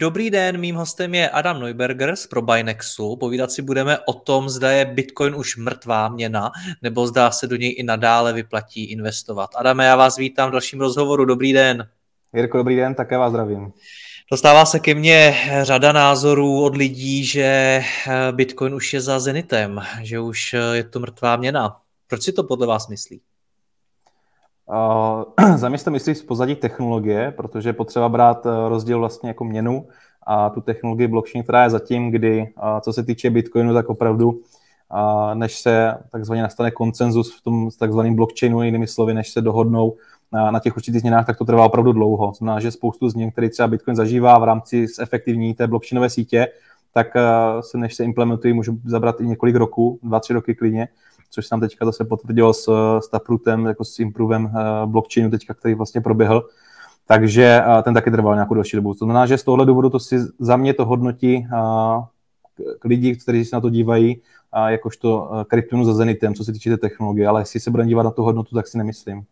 Dobrý 0.00 0.30
den, 0.30 0.58
mým 0.58 0.76
hostem 0.76 1.14
je 1.14 1.30
Adam 1.30 1.60
Neuberger 1.60 2.16
z 2.16 2.26
Probinexu. 2.26 3.16
Povídat 3.16 3.50
si 3.52 3.62
budeme 3.62 3.98
o 3.98 4.12
tom, 4.12 4.48
zda 4.48 4.70
je 4.70 4.84
Bitcoin 4.84 5.34
už 5.34 5.56
mrtvá 5.56 6.08
měna, 6.08 6.50
nebo 6.82 7.06
zda 7.06 7.30
se 7.30 7.46
do 7.46 7.56
něj 7.56 7.74
i 7.78 7.82
nadále 7.82 8.32
vyplatí 8.32 8.84
investovat. 8.84 9.50
Adame, 9.56 9.84
já 9.84 9.96
vás 9.96 10.16
vítám 10.16 10.48
v 10.48 10.52
dalším 10.52 10.80
rozhovoru. 10.80 11.24
Dobrý 11.24 11.52
den. 11.52 11.88
Jirko, 12.34 12.58
dobrý 12.58 12.76
den, 12.76 12.94
také 12.94 13.18
vás 13.18 13.30
zdravím. 13.30 13.72
Dostává 14.30 14.64
se 14.66 14.80
ke 14.80 14.94
mně 14.94 15.36
řada 15.62 15.92
názorů 15.92 16.62
od 16.64 16.76
lidí, 16.76 17.24
že 17.24 17.80
Bitcoin 18.30 18.74
už 18.74 18.92
je 18.92 19.00
za 19.00 19.20
zenitem, 19.20 19.80
že 20.02 20.20
už 20.20 20.56
je 20.72 20.84
to 20.84 21.00
mrtvá 21.00 21.36
měna. 21.36 21.76
Proč 22.06 22.22
si 22.22 22.32
to 22.32 22.44
podle 22.44 22.66
vás 22.66 22.88
myslí? 22.88 23.20
Za 25.56 25.68
mě 25.68 25.78
se 25.78 25.90
myslí 25.90 26.14
z 26.14 26.22
pozadí 26.22 26.54
technologie, 26.54 27.30
protože 27.36 27.68
je 27.68 27.72
potřeba 27.72 28.08
brát 28.08 28.46
eh, 28.46 28.68
rozdíl 28.68 28.98
vlastně 28.98 29.30
jako 29.30 29.44
měnu 29.44 29.86
a 30.26 30.50
tu 30.50 30.60
technologii 30.60 31.06
blockchain, 31.06 31.42
která 31.42 31.62
je 31.62 31.70
zatím, 31.70 32.10
kdy 32.10 32.40
uh, 32.40 32.80
co 32.80 32.92
se 32.92 33.02
týče 33.02 33.30
Bitcoinu, 33.30 33.74
tak 33.74 33.88
opravdu 33.88 34.30
uh, 34.30 34.38
než 35.34 35.58
se 35.58 35.94
takzvaně 36.10 36.42
nastane 36.42 36.70
koncenzus 36.70 37.38
v 37.38 37.42
tom 37.42 37.68
takzvaném 37.78 38.14
blockchainu, 38.14 38.62
jinými 38.62 38.86
slovy, 38.86 39.14
než 39.14 39.30
se 39.30 39.40
dohodnou 39.40 39.96
na, 40.50 40.60
těch 40.60 40.76
určitých 40.76 41.00
změnách, 41.00 41.26
tak 41.26 41.38
to 41.38 41.44
trvá 41.44 41.64
opravdu 41.64 41.92
dlouho. 41.92 42.32
Znamená, 42.38 42.60
že 42.60 42.70
spoustu 42.70 43.08
změn, 43.08 43.30
které 43.30 43.48
třeba 43.48 43.68
Bitcoin 43.68 43.96
zažívá 43.96 44.38
v 44.38 44.44
rámci 44.44 44.86
zefektivní 44.86 45.54
té 45.54 45.66
blockchainové 45.66 46.10
sítě, 46.10 46.48
tak 46.94 47.06
se 47.60 47.78
než 47.78 47.94
se 47.94 48.04
implementují, 48.04 48.54
můžou 48.54 48.72
zabrat 48.84 49.20
i 49.20 49.26
několik 49.26 49.56
roků, 49.56 49.98
dva, 50.02 50.20
tři 50.20 50.32
roky 50.32 50.54
klidně 50.54 50.88
což 51.30 51.46
se 51.46 51.54
nám 51.54 51.60
teďka 51.60 51.84
zase 51.84 52.04
potvrdilo 52.04 52.54
s, 52.54 52.98
s 53.00 53.08
Taprutem, 53.08 53.66
jako 53.66 53.84
s 53.84 53.98
improvem 53.98 54.44
uh, 54.44 54.90
blockchainu 54.90 55.30
teďka, 55.30 55.54
který 55.54 55.74
vlastně 55.74 56.00
proběhl. 56.00 56.42
Takže 57.06 57.62
uh, 57.66 57.82
ten 57.82 57.94
taky 57.94 58.10
trval 58.10 58.34
nějakou 58.34 58.54
další 58.54 58.76
dobu. 58.76 58.94
To 58.94 58.98
znamená, 58.98 59.26
že 59.26 59.38
z 59.38 59.42
tohohle 59.42 59.66
důvodu 59.66 59.90
to 59.90 59.98
si 59.98 60.18
za 60.38 60.56
mě 60.56 60.74
to 60.74 60.84
hodnotí 60.84 61.46
uh, 61.52 62.04
k 62.78 62.84
lidi, 62.84 63.16
kteří 63.16 63.44
se 63.44 63.56
na 63.56 63.60
to 63.60 63.70
dívají, 63.70 64.16
uh, 64.16 64.66
jakožto 64.66 65.30
kryptonu 65.48 65.84
za 65.84 65.94
Zenitem, 65.94 66.34
co 66.34 66.44
se 66.44 66.52
týče 66.52 66.70
té 66.70 66.76
technologie, 66.76 67.28
ale 67.28 67.40
jestli 67.40 67.60
se 67.60 67.70
budeme 67.70 67.88
dívat 67.88 68.02
na 68.02 68.10
tu 68.10 68.22
hodnotu, 68.22 68.54
tak 68.54 68.66
si 68.66 68.78
nemyslím. 68.78 69.24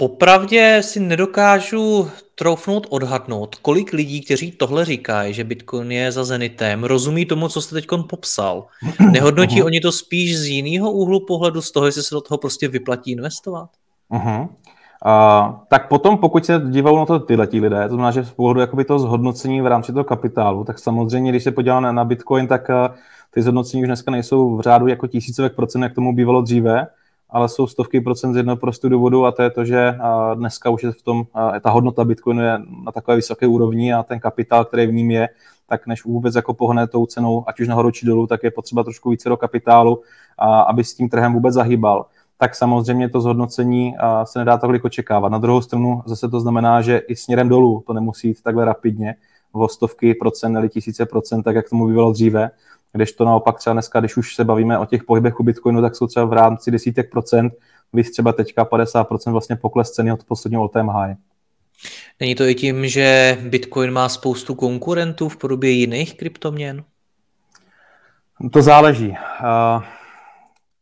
Popravdě 0.00 0.78
si 0.82 1.00
nedokážu 1.00 2.10
troufnout 2.34 2.86
odhadnout, 2.90 3.56
kolik 3.56 3.92
lidí, 3.92 4.20
kteří 4.20 4.52
tohle 4.52 4.84
říkají, 4.84 5.34
že 5.34 5.44
Bitcoin 5.44 5.92
je 5.92 6.12
za 6.12 6.24
zenitem, 6.24 6.84
rozumí 6.84 7.26
tomu, 7.26 7.48
co 7.48 7.60
jste 7.60 7.74
teď 7.74 7.86
popsal. 8.08 8.66
Nehodnotí 9.10 9.60
uh-huh. 9.60 9.66
oni 9.66 9.80
to 9.80 9.92
spíš 9.92 10.38
z 10.38 10.44
jiného 10.46 10.92
úhlu 10.92 11.26
pohledu, 11.26 11.62
z 11.62 11.70
toho, 11.70 11.86
jestli 11.86 12.02
se 12.02 12.14
do 12.14 12.20
toho 12.20 12.38
prostě 12.38 12.68
vyplatí 12.68 13.12
investovat? 13.12 13.68
Uh-huh. 14.12 14.40
Uh, 14.40 15.54
tak 15.68 15.88
potom, 15.88 16.18
pokud 16.18 16.46
se 16.46 16.62
dívají 16.68 16.96
na 16.96 17.06
to 17.06 17.18
tyhle 17.18 17.48
lidé, 17.52 17.82
to 17.82 17.94
znamená, 17.94 18.10
že 18.10 18.24
z 18.24 18.30
pohledu 18.30 18.60
jakoby 18.60 18.84
toho 18.84 18.98
zhodnocení 18.98 19.60
v 19.60 19.66
rámci 19.66 19.92
toho 19.92 20.04
kapitálu, 20.04 20.64
tak 20.64 20.78
samozřejmě, 20.78 21.30
když 21.30 21.44
se 21.44 21.50
podíváme 21.50 21.92
na 21.92 22.04
Bitcoin, 22.04 22.46
tak 22.46 22.68
uh, 22.68 22.96
ty 23.30 23.42
zhodnocení 23.42 23.82
už 23.82 23.88
dneska 23.88 24.10
nejsou 24.10 24.56
v 24.56 24.60
řádu 24.60 24.86
jako 24.86 25.06
tisícovek 25.06 25.54
procent, 25.54 25.82
jak 25.82 25.94
tomu 25.94 26.14
bývalo 26.14 26.42
dříve, 26.42 26.86
ale 27.32 27.48
jsou 27.48 27.66
stovky 27.66 28.00
procent 28.00 28.34
z 28.34 28.36
jednoho 28.36 28.56
prostého 28.56 28.90
důvodu 28.90 29.26
a 29.26 29.32
to 29.32 29.42
je 29.42 29.50
to, 29.50 29.64
že 29.64 29.98
dneska 30.34 30.70
už 30.70 30.82
je 30.82 30.92
v 30.92 31.02
tom, 31.02 31.24
ta 31.60 31.70
hodnota 31.70 32.04
Bitcoinu 32.04 32.42
je 32.42 32.58
na 32.84 32.92
takové 32.92 33.16
vysoké 33.16 33.46
úrovni 33.46 33.94
a 33.94 34.02
ten 34.02 34.20
kapitál, 34.20 34.64
který 34.64 34.86
v 34.86 34.92
ním 34.92 35.10
je, 35.10 35.28
tak 35.68 35.86
než 35.86 36.04
vůbec 36.04 36.34
jako 36.34 36.54
pohne 36.54 36.86
tou 36.86 37.06
cenou, 37.06 37.44
ať 37.46 37.60
už 37.60 37.68
nahoru 37.68 37.90
či 37.90 38.06
dolů, 38.06 38.26
tak 38.26 38.42
je 38.42 38.50
potřeba 38.50 38.82
trošku 38.82 39.10
více 39.10 39.28
do 39.28 39.36
kapitálu, 39.36 40.02
aby 40.66 40.84
s 40.84 40.94
tím 40.94 41.08
trhem 41.08 41.32
vůbec 41.32 41.54
zahýbal 41.54 42.06
tak 42.42 42.54
samozřejmě 42.54 43.08
to 43.08 43.20
zhodnocení 43.20 43.94
se 44.24 44.38
nedá 44.38 44.58
tolik 44.58 44.84
očekávat. 44.84 45.28
Na 45.28 45.38
druhou 45.38 45.60
stranu 45.60 46.02
zase 46.06 46.28
to 46.28 46.40
znamená, 46.40 46.82
že 46.82 46.98
i 46.98 47.16
směrem 47.16 47.48
dolů 47.48 47.84
to 47.86 47.92
nemusí 47.92 48.28
jít 48.28 48.42
takhle 48.42 48.64
rapidně, 48.64 49.14
o 49.52 49.68
stovky 49.68 50.14
procent 50.14 50.52
nebo 50.52 50.68
tisíce 50.68 51.06
procent, 51.06 51.42
tak 51.42 51.56
jak 51.56 51.68
tomu 51.70 51.86
bývalo 51.86 52.12
dříve. 52.12 52.50
Když 52.92 53.12
to 53.12 53.24
naopak 53.24 53.58
třeba 53.58 53.72
dneska, 53.72 54.00
když 54.00 54.16
už 54.16 54.34
se 54.34 54.44
bavíme 54.44 54.78
o 54.78 54.86
těch 54.86 55.04
pohybech 55.04 55.40
u 55.40 55.42
Bitcoinu, 55.42 55.82
tak 55.82 55.96
jsou 55.96 56.06
třeba 56.06 56.26
v 56.26 56.32
rámci 56.32 56.70
desítek 56.70 57.10
procent, 57.10 57.52
víc 57.92 58.10
třeba 58.10 58.32
teďka 58.32 58.64
50% 58.64 59.32
vlastně 59.32 59.56
pokles 59.56 59.90
ceny 59.90 60.12
od 60.12 60.24
posledního 60.24 60.62
all-time 60.62 60.88
high. 60.88 61.14
Není 62.20 62.34
to 62.34 62.44
i 62.44 62.54
tím, 62.54 62.88
že 62.88 63.38
Bitcoin 63.40 63.90
má 63.90 64.08
spoustu 64.08 64.54
konkurentů 64.54 65.28
v 65.28 65.36
podobě 65.36 65.70
jiných 65.70 66.16
kryptoměn? 66.16 66.84
To 68.52 68.62
záleží. 68.62 69.16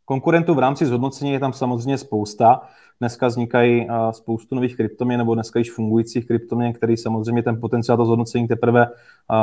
Konkurentů 0.05 0.55
v 0.55 0.59
rámci 0.59 0.87
zhodnocení 0.87 1.33
je 1.33 1.41
tam 1.41 1.53
samozřejmě 1.53 1.99
spousta. 1.99 2.61
Dneska 3.01 3.27
vznikají 3.27 3.89
spoustu 4.11 4.55
nových 4.55 4.77
kryptoměn 4.77 5.19
nebo 5.19 5.35
dneska 5.35 5.59
již 5.59 5.73
fungujících 5.73 6.27
kryptoměn, 6.27 6.73
které 6.73 6.97
samozřejmě 6.97 7.43
ten 7.43 7.61
potenciál 7.61 7.99
to 7.99 8.05
zhodnocení 8.05 8.49
teprve 8.49 8.87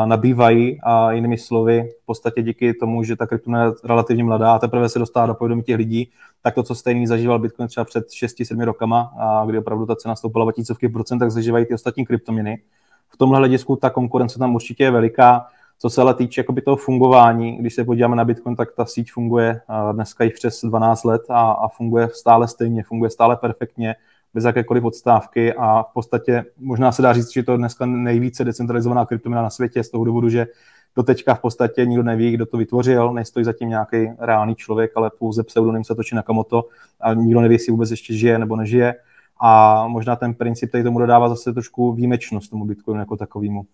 nabývají 0.05 0.79
a 0.83 1.11
jinými 1.11 1.38
slovy 1.38 1.89
v 2.03 2.05
podstatě 2.05 2.43
díky 2.43 2.73
tomu, 2.73 3.03
že 3.03 3.16
ta 3.16 3.27
kryptoměna 3.27 3.66
je 3.66 3.71
relativně 3.83 4.23
mladá 4.23 4.53
a 4.53 4.59
teprve 4.59 4.89
se 4.89 4.99
dostává 4.99 5.27
do 5.27 5.33
povědomí 5.33 5.63
těch 5.63 5.75
lidí, 5.75 6.09
tak 6.41 6.55
to, 6.55 6.63
co 6.63 6.75
stejný 6.75 7.07
zažíval 7.07 7.39
Bitcoin 7.39 7.67
třeba 7.67 7.85
před 7.85 8.07
6-7 8.07 8.63
rokama, 8.63 9.13
a 9.19 9.45
kdy 9.45 9.57
opravdu 9.57 9.85
ta 9.85 9.95
cena 9.95 10.16
stoupala 10.16 10.45
o 10.45 10.51
tisícovky 10.51 10.89
procent, 10.89 11.19
tak 11.19 11.31
zažívají 11.31 11.66
ty 11.66 11.73
ostatní 11.73 12.05
kryptoměny. 12.05 12.61
V 13.09 13.17
tomhle 13.17 13.37
hledisku 13.37 13.75
ta 13.75 13.89
konkurence 13.89 14.39
tam 14.39 14.55
určitě 14.55 14.83
je 14.83 14.91
veliká. 14.91 15.47
Co 15.79 15.89
se 15.89 16.01
ale 16.01 16.13
týče 16.13 16.41
jakoby 16.41 16.61
toho 16.61 16.77
fungování, 16.77 17.57
když 17.57 17.73
se 17.73 17.83
podíváme 17.83 18.15
na 18.15 18.25
Bitcoin, 18.25 18.55
tak 18.55 18.69
ta 18.75 18.85
síť 18.85 19.11
funguje 19.11 19.61
dneska 19.91 20.23
i 20.23 20.29
přes 20.29 20.61
12 20.63 21.03
let 21.03 21.21
a, 21.29 21.51
a 21.51 21.67
funguje 21.67 22.09
stále 22.13 22.47
stejně, 22.47 22.83
funguje 22.83 23.09
stále 23.09 23.37
perfektně, 23.37 23.95
bez 24.33 24.43
jakékoliv 24.43 24.83
odstávky 24.83 25.53
a 25.53 25.83
v 25.83 25.93
podstatě 25.93 26.45
možná 26.57 26.91
se 26.91 27.01
dá 27.01 27.13
říct, 27.13 27.33
že 27.33 27.43
to 27.43 27.51
je 27.51 27.57
dneska 27.57 27.85
nejvíce 27.85 28.43
decentralizovaná 28.43 29.05
kryptoměna 29.05 29.41
na 29.41 29.49
světě 29.49 29.83
z 29.83 29.89
toho 29.89 30.05
důvodu, 30.05 30.29
že 30.29 30.47
do 30.95 31.03
teďka 31.03 31.33
v 31.35 31.41
podstatě 31.41 31.85
nikdo 31.85 32.03
neví, 32.03 32.31
kdo 32.31 32.45
to 32.45 32.57
vytvořil, 32.57 33.13
nestojí 33.13 33.45
zatím 33.45 33.69
nějaký 33.69 34.07
reálný 34.19 34.55
člověk, 34.55 34.91
ale 34.95 35.11
pouze 35.19 35.43
pseudonym 35.43 35.83
Satoshi 35.83 36.15
Nakamoto 36.15 36.63
a 37.01 37.13
nikdo 37.13 37.41
neví, 37.41 37.55
jestli 37.55 37.71
vůbec 37.71 37.91
ještě 37.91 38.13
žije 38.13 38.39
nebo 38.39 38.55
nežije. 38.55 38.95
A 39.41 39.83
možná 39.87 40.15
ten 40.15 40.33
princip 40.33 40.71
tady 40.71 40.83
tomu 40.83 40.99
dodává 40.99 41.29
zase 41.29 41.53
trošku 41.53 41.93
výjimečnost 41.93 42.49
tomu 42.49 42.65
Bitcoinu 42.65 42.99
jako 42.99 43.17
takovému. 43.17 43.65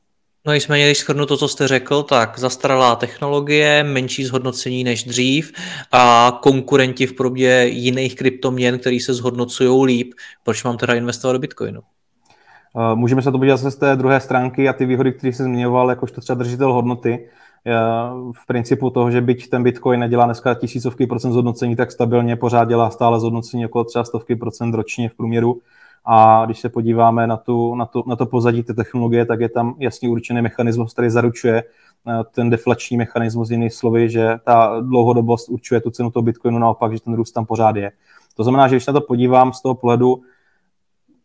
No 0.46 0.53
nicméně, 0.53 0.85
když 0.85 1.00
shrnu 1.00 1.25
to, 1.25 1.38
co 1.38 1.47
jste 1.47 1.68
řekl, 1.68 2.03
tak 2.03 2.40
zastaralá 2.40 2.96
technologie, 2.96 3.84
menší 3.84 4.25
zhodnocení 4.25 4.84
než 4.84 5.03
dřív 5.03 5.52
a 5.91 6.34
konkurenti 6.44 7.07
v 7.07 7.13
podobě 7.13 7.68
jiných 7.68 8.16
kryptoměn, 8.16 8.80
který 8.80 9.00
se 9.00 9.13
zhodnocují 9.13 9.85
líp. 9.85 10.13
Proč 10.44 10.63
mám 10.63 10.78
teda 10.78 10.94
investovat 10.94 11.34
do 11.34 11.40
Bitcoinu? 11.40 11.81
Eh, 11.81 12.96
můžeme 12.96 13.22
se 13.22 13.31
to 13.31 13.38
podívat 13.38 13.57
z 13.57 13.75
té 13.75 13.96
druhé 13.96 14.19
stránky 14.19 14.69
a 14.69 14.74
ty 14.74 14.85
výhody, 14.85 15.13
které 15.13 15.34
jsi 15.34 15.44
zmiňoval, 15.44 15.90
jakožto 15.90 16.22
třeba 16.22 16.44
držitel 16.44 16.74
hodnoty, 16.74 17.30
v 18.31 18.47
principu 18.47 18.90
toho, 18.90 19.12
že 19.12 19.22
byť 19.22 19.50
ten 19.50 19.63
Bitcoin 19.63 20.00
nedělá 20.00 20.25
dneska 20.25 20.53
tisícovky 20.53 21.07
procent 21.07 21.31
zhodnocení, 21.31 21.75
tak 21.75 21.91
stabilně 21.91 22.35
pořád 22.35 22.68
dělá 22.68 22.90
stále 22.90 23.19
zhodnocení 23.19 23.66
okolo 23.66 23.84
třeba 23.84 24.06
stovky 24.06 24.35
procent 24.35 24.74
ročně 24.74 25.09
v 25.09 25.16
průměru 25.16 25.62
a 26.06 26.45
když 26.45 26.59
se 26.59 26.69
podíváme 26.69 27.27
na, 27.27 27.38
tu, 27.38 27.75
na, 27.75 27.86
to, 27.86 28.03
na 28.07 28.15
to 28.15 28.25
pozadí 28.25 28.63
té 28.63 28.74
technologie, 28.74 29.25
tak 29.25 29.39
je 29.39 29.50
tam 29.50 29.75
jasně 29.80 30.09
určený 30.09 30.42
mechanismus, 30.42 30.94
který 30.94 31.09
zaručuje 31.09 31.63
eh, 31.63 32.24
ten 32.31 32.50
deflační 32.50 32.98
mechanismus, 32.98 33.50
jinými 33.50 33.69
slovy, 33.69 34.09
že 34.09 34.39
ta 34.44 34.81
dlouhodobost 34.81 35.50
určuje 35.50 35.81
tu 35.81 35.92
cenu 35.92 36.12
toho 36.12 36.24
Bitcoinu, 36.24 36.59
naopak, 36.59 36.94
že 36.94 37.01
ten 37.01 37.13
růst 37.13 37.31
tam 37.31 37.45
pořád 37.45 37.75
je. 37.75 37.92
To 38.36 38.44
znamená, 38.44 38.68
že 38.68 38.75
když 38.75 38.88
na 38.88 38.94
to 38.94 39.01
podívám 39.01 39.53
z 39.53 39.62
toho 39.62 39.75
pohledu 39.75 40.21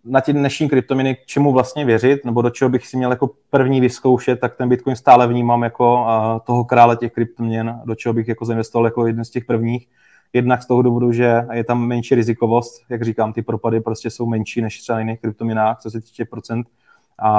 na 0.06 0.20
ty 0.20 0.32
dnešní 0.32 0.68
kryptoměny, 0.68 1.14
k 1.14 1.26
čemu 1.26 1.52
vlastně 1.52 1.84
věřit, 1.84 2.24
nebo 2.24 2.42
do 2.42 2.50
čeho 2.50 2.68
bych 2.68 2.86
si 2.86 2.96
měl 2.96 3.10
jako 3.10 3.30
první 3.50 3.80
vyzkoušet, 3.80 4.40
tak 4.40 4.56
ten 4.56 4.68
Bitcoin 4.68 4.96
stále 4.96 5.26
vnímám 5.26 5.62
jako 5.62 6.02
uh, 6.02 6.40
toho 6.46 6.64
krále 6.64 6.96
těch 6.96 7.12
kryptoměn, 7.12 7.80
do 7.84 7.94
čeho 7.94 8.12
bych 8.12 8.28
jako 8.28 8.44
zainvestoval 8.44 8.84
jako 8.84 9.06
jeden 9.06 9.24
z 9.24 9.30
těch 9.30 9.44
prvních. 9.44 9.88
Jednak 10.36 10.62
z 10.62 10.66
toho 10.66 10.82
důvodu, 10.82 11.12
že 11.12 11.42
je 11.52 11.64
tam 11.64 11.86
menší 11.86 12.14
rizikovost, 12.14 12.82
jak 12.90 13.02
říkám, 13.02 13.32
ty 13.32 13.42
propady 13.42 13.80
prostě 13.80 14.10
jsou 14.10 14.26
menší 14.26 14.62
než 14.62 14.80
třeba 14.80 14.98
jiných 14.98 15.20
kryptoměnách, 15.20 15.78
co 15.78 15.90
se 15.90 16.00
týče 16.00 16.24
procent. 16.24 16.66
A, 17.18 17.32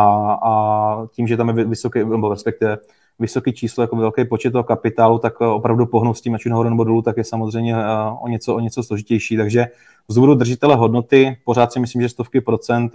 a 0.44 1.06
tím, 1.12 1.28
že 1.28 1.38
tam 1.38 1.58
je 1.58 1.66
vysoký, 1.66 2.00
nebo 2.00 2.30
respektive 2.30 2.78
vysoký 3.20 3.54
číslo, 3.54 3.84
jako 3.84 3.96
velký 3.96 4.26
počet 4.26 4.52
toho 4.52 4.64
kapitálu, 4.64 5.20
tak 5.20 5.42
opravdu 5.42 5.86
pohnout 5.86 6.18
s 6.18 6.22
tím, 6.22 6.36
ať 6.36 6.46
nahoru 6.46 6.70
nebo 6.70 6.84
dolů, 6.84 7.02
tak 7.02 7.18
je 7.18 7.24
samozřejmě 7.24 7.76
o 8.22 8.28
něco, 8.28 8.56
o 8.56 8.60
něco 8.60 8.84
složitější. 8.84 9.38
Takže 9.38 9.68
z 10.08 10.16
důvodu 10.16 10.36
držitele 10.36 10.76
hodnoty 10.76 11.38
pořád 11.46 11.74
si 11.74 11.80
myslím, 11.80 12.02
že 12.02 12.10
stovky 12.10 12.42
procent 12.42 12.94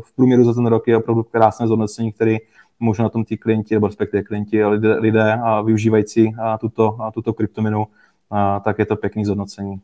v 0.00 0.16
průměru 0.16 0.44
za 0.44 0.54
ten 0.54 0.66
rok 0.66 0.88
je 0.88 0.96
opravdu 0.96 1.22
krásné 1.22 1.66
zhodnocení, 1.66 2.12
který 2.12 2.38
můžou 2.80 3.02
na 3.02 3.08
tom 3.08 3.24
ty 3.24 3.36
klienti, 3.36 3.74
nebo 3.74 3.86
respektive 3.86 4.22
klienti, 4.22 4.64
lidé, 4.64 4.98
lidé 4.98 5.40
využívající 5.64 6.34
tuto, 6.60 6.98
tuto 7.14 7.32
kryptominu, 7.32 7.86
tak 8.64 8.78
je 8.78 8.86
to 8.86 8.96
pěkný 8.96 9.24
zhodnocení. 9.24 9.80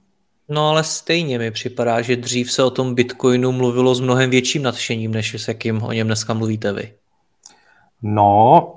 No 0.48 0.68
ale 0.68 0.84
stejně 0.84 1.38
mi 1.38 1.50
připadá, 1.50 2.00
že 2.00 2.16
dřív 2.16 2.52
se 2.52 2.64
o 2.64 2.70
tom 2.70 2.94
Bitcoinu 2.94 3.52
mluvilo 3.52 3.94
s 3.94 4.00
mnohem 4.00 4.30
větším 4.30 4.62
nadšením, 4.62 5.10
než 5.10 5.34
s 5.34 5.48
jakým 5.48 5.82
o 5.82 5.92
něm 5.92 6.06
dneska 6.06 6.34
mluvíte 6.34 6.72
vy. 6.72 6.92
No, 8.02 8.74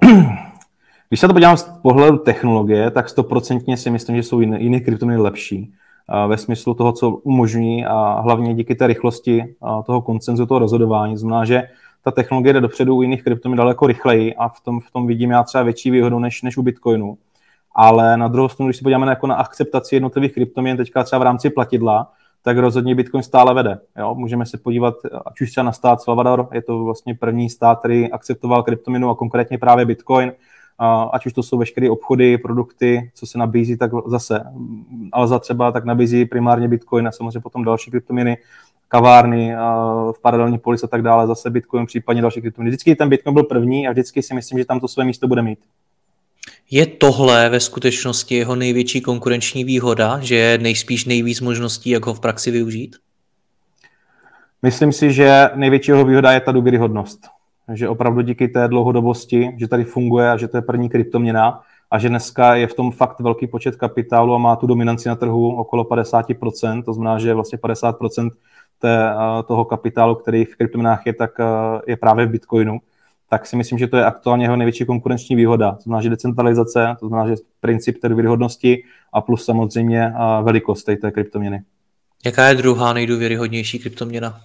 když 1.10 1.20
se 1.20 1.28
to 1.28 1.34
podívám 1.34 1.58
z 1.58 1.64
pohledu 1.64 2.18
technologie, 2.18 2.92
tak 2.92 3.10
stoprocentně 3.10 3.78
si 3.78 3.90
myslím, 3.90 4.16
že 4.16 4.24
jsou 4.24 4.40
jiné, 4.40 4.62
jiné 4.62 4.80
kryptoměny 4.80 5.22
lepší 5.22 5.74
ve 6.28 6.38
smyslu 6.38 6.74
toho, 6.74 6.92
co 6.92 7.10
umožní 7.10 7.86
a 7.86 8.20
hlavně 8.22 8.54
díky 8.54 8.76
té 8.76 8.88
rychlosti 8.88 9.56
toho 9.86 10.02
koncenzu, 10.02 10.46
toho 10.46 10.60
rozhodování. 10.60 11.18
Znamená, 11.18 11.46
že 11.46 11.64
ta 12.04 12.12
technologie 12.12 12.54
jde 12.54 12.62
dopředu 12.62 12.96
u 12.96 13.02
jiných 13.02 13.24
kryptoměn 13.24 13.58
daleko 13.58 13.88
rychleji 13.88 14.36
a 14.36 14.50
v 14.50 14.62
tom, 14.62 14.80
v 14.80 14.92
tom 14.92 15.08
vidím 15.08 15.32
já 15.32 15.44
třeba 15.44 15.64
větší 15.64 15.92
výhodu 15.92 16.20
než, 16.20 16.42
než 16.42 16.58
u 16.58 16.62
Bitcoinu. 16.62 17.18
Ale 17.76 18.18
na 18.18 18.28
druhou 18.28 18.50
stranu, 18.50 18.68
když 18.68 18.78
se 18.78 18.84
podíváme 18.84 19.06
na, 19.06 19.12
jako 19.12 19.28
na 19.28 19.36
akceptaci 19.36 19.96
jednotlivých 19.96 20.34
kryptoměn 20.34 20.78
teďka 20.78 21.04
třeba 21.04 21.20
v 21.20 21.24
rámci 21.24 21.50
platidla, 21.50 22.12
tak 22.44 22.58
rozhodně 22.58 22.96
Bitcoin 22.96 23.24
stále 23.24 23.54
vede. 23.54 23.80
Jo? 24.00 24.16
Můžeme 24.16 24.46
se 24.46 24.58
podívat, 24.58 24.96
ať 25.26 25.42
už 25.42 25.52
třeba 25.52 25.66
na 25.66 25.72
stát 25.72 26.02
Salvador, 26.02 26.48
je 26.54 26.62
to 26.62 26.84
vlastně 26.84 27.16
první 27.16 27.50
stát, 27.50 27.80
který 27.80 28.12
akceptoval 28.12 28.64
kryptominu 28.64 29.10
a 29.10 29.16
konkrétně 29.16 29.58
právě 29.58 29.86
Bitcoin, 29.86 30.34
ať 31.14 31.26
už 31.26 31.34
to 31.34 31.44
jsou 31.44 31.58
veškeré 31.58 31.90
obchody, 31.90 32.38
produkty, 32.38 33.12
co 33.14 33.26
se 33.26 33.38
nabízí, 33.38 33.78
tak 33.78 33.92
zase 34.06 34.44
Alza 35.12 35.40
třeba 35.40 35.72
tak 35.72 35.86
nabízí 35.86 36.26
primárně 36.26 36.68
Bitcoin 36.68 37.08
a 37.08 37.12
samozřejmě 37.12 37.40
potom 37.40 37.64
další 37.64 37.92
kryptoměny, 37.92 38.38
kavárny 38.88 39.56
v 40.12 40.22
paralelní 40.22 40.58
polis 40.58 40.84
a 40.84 40.88
tak 40.88 41.02
dále, 41.02 41.28
zase 41.28 41.50
Bitcoin, 41.50 41.86
případně 41.86 42.22
další 42.22 42.42
kryptoměny. 42.42 42.70
Vždycky 42.70 42.96
ten 42.96 43.10
Bitcoin 43.10 43.34
byl 43.34 43.44
první 43.44 43.88
a 43.88 43.92
vždycky 43.92 44.22
si 44.22 44.34
myslím, 44.34 44.60
že 44.60 44.66
tam 44.66 44.80
to 44.80 44.88
své 44.88 45.06
místo 45.06 45.28
bude 45.28 45.42
mít. 45.42 45.60
Je 46.74 46.86
tohle 46.86 47.50
ve 47.50 47.60
skutečnosti 47.60 48.36
jeho 48.36 48.56
největší 48.56 49.02
konkurenční 49.02 49.64
výhoda, 49.64 50.20
že 50.20 50.36
je 50.36 50.58
nejspíš 50.58 51.06
nejvíc 51.06 51.42
možností, 51.42 51.90
jak 51.90 52.06
ho 52.06 52.14
v 52.14 52.20
praxi 52.20 52.52
využít? 52.52 52.96
Myslím 54.62 54.92
si, 54.92 55.14
že 55.14 55.50
největší 55.56 55.92
jeho 55.92 56.06
výhoda 56.06 56.32
je 56.32 56.40
ta 56.40 56.52
důvěryhodnost. 56.52 57.28
Že 57.74 57.90
opravdu 57.90 58.22
díky 58.22 58.48
té 58.48 58.68
dlouhodobosti, 58.68 59.56
že 59.60 59.68
tady 59.68 59.84
funguje 59.84 60.32
a 60.32 60.38
že 60.38 60.48
to 60.48 60.58
je 60.58 60.62
první 60.62 60.90
kryptoměna 60.90 61.62
a 61.92 62.00
že 62.00 62.10
dneska 62.10 62.56
je 62.56 62.68
v 62.68 62.74
tom 62.74 62.92
fakt 62.92 63.20
velký 63.20 63.48
počet 63.48 63.76
kapitálu 63.76 64.36
a 64.36 64.38
má 64.38 64.56
tu 64.56 64.68
dominanci 64.68 65.10
na 65.10 65.16
trhu 65.16 65.56
okolo 65.56 65.84
50%, 65.84 66.84
to 66.84 66.94
znamená, 66.94 67.20
že 67.20 67.34
vlastně 67.34 67.58
50% 67.58 68.30
té, 68.80 69.14
toho 69.48 69.66
kapitálu, 69.66 70.16
který 70.16 70.46
v 70.46 70.56
kryptoměnách 70.56 71.06
je, 71.06 71.14
tak 71.14 71.32
je 71.88 71.98
právě 71.98 72.26
v 72.26 72.30
Bitcoinu 72.30 72.80
tak 73.33 73.45
si 73.45 73.56
myslím, 73.56 73.78
že 73.78 73.88
to 73.88 73.98
je 73.98 74.06
aktuálně 74.06 74.45
jeho 74.45 74.56
největší 74.56 74.86
konkurenční 74.86 75.36
výhoda. 75.36 75.72
To 75.72 75.81
znamená, 75.81 76.01
že 76.01 76.10
decentralizace, 76.10 76.95
to 77.00 77.07
znamená, 77.07 77.30
že 77.30 77.36
princip 77.60 78.01
té 78.01 78.10
důvěryhodnosti 78.10 78.83
a 79.13 79.22
plus 79.22 79.45
samozřejmě 79.45 80.13
velikost 80.44 80.83
té 80.83 81.12
kryptoměny. 81.12 81.62
Jaká 82.25 82.48
je 82.48 82.56
druhá 82.56 82.94
nejdůvěryhodnější 82.94 83.80
kryptoměna? 83.80 84.39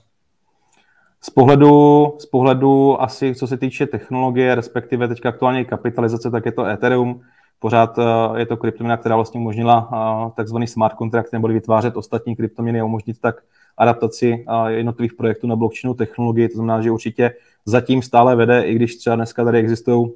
Z 1.20 1.30
pohledu, 1.30 2.06
z 2.18 2.26
pohledu 2.26 3.02
asi, 3.02 3.34
co 3.34 3.46
se 3.46 3.56
týče 3.56 3.86
technologie, 3.86 4.54
respektive 4.54 5.08
teďka 5.08 5.28
aktuálně 5.28 5.64
kapitalizace, 5.64 6.30
tak 6.30 6.46
je 6.46 6.52
to 6.52 6.66
Ethereum. 6.66 7.20
Pořád 7.58 7.98
je 8.36 8.46
to 8.46 8.56
kryptoměna, 8.56 8.96
která 8.96 9.16
vlastně 9.16 9.40
umožnila 9.40 9.90
takzvaný 10.36 10.66
smart 10.66 10.98
contract, 10.98 11.32
nebo 11.32 11.48
vytvářet 11.48 11.96
ostatní 11.96 12.36
kryptoměny 12.36 12.80
a 12.80 12.84
umožnit 12.84 13.20
tak 13.20 13.36
adaptaci 13.76 14.44
jednotlivých 14.66 15.14
projektů 15.14 15.46
na 15.46 15.56
blockchainu 15.56 15.94
technologii. 15.94 16.48
To 16.48 16.54
znamená, 16.54 16.82
že 16.82 16.90
určitě 16.90 17.32
zatím 17.66 18.02
stále 18.02 18.36
vede, 18.36 18.62
i 18.62 18.74
když 18.74 18.96
třeba 18.96 19.16
dneska 19.16 19.44
tady 19.44 19.58
existují 19.58 20.12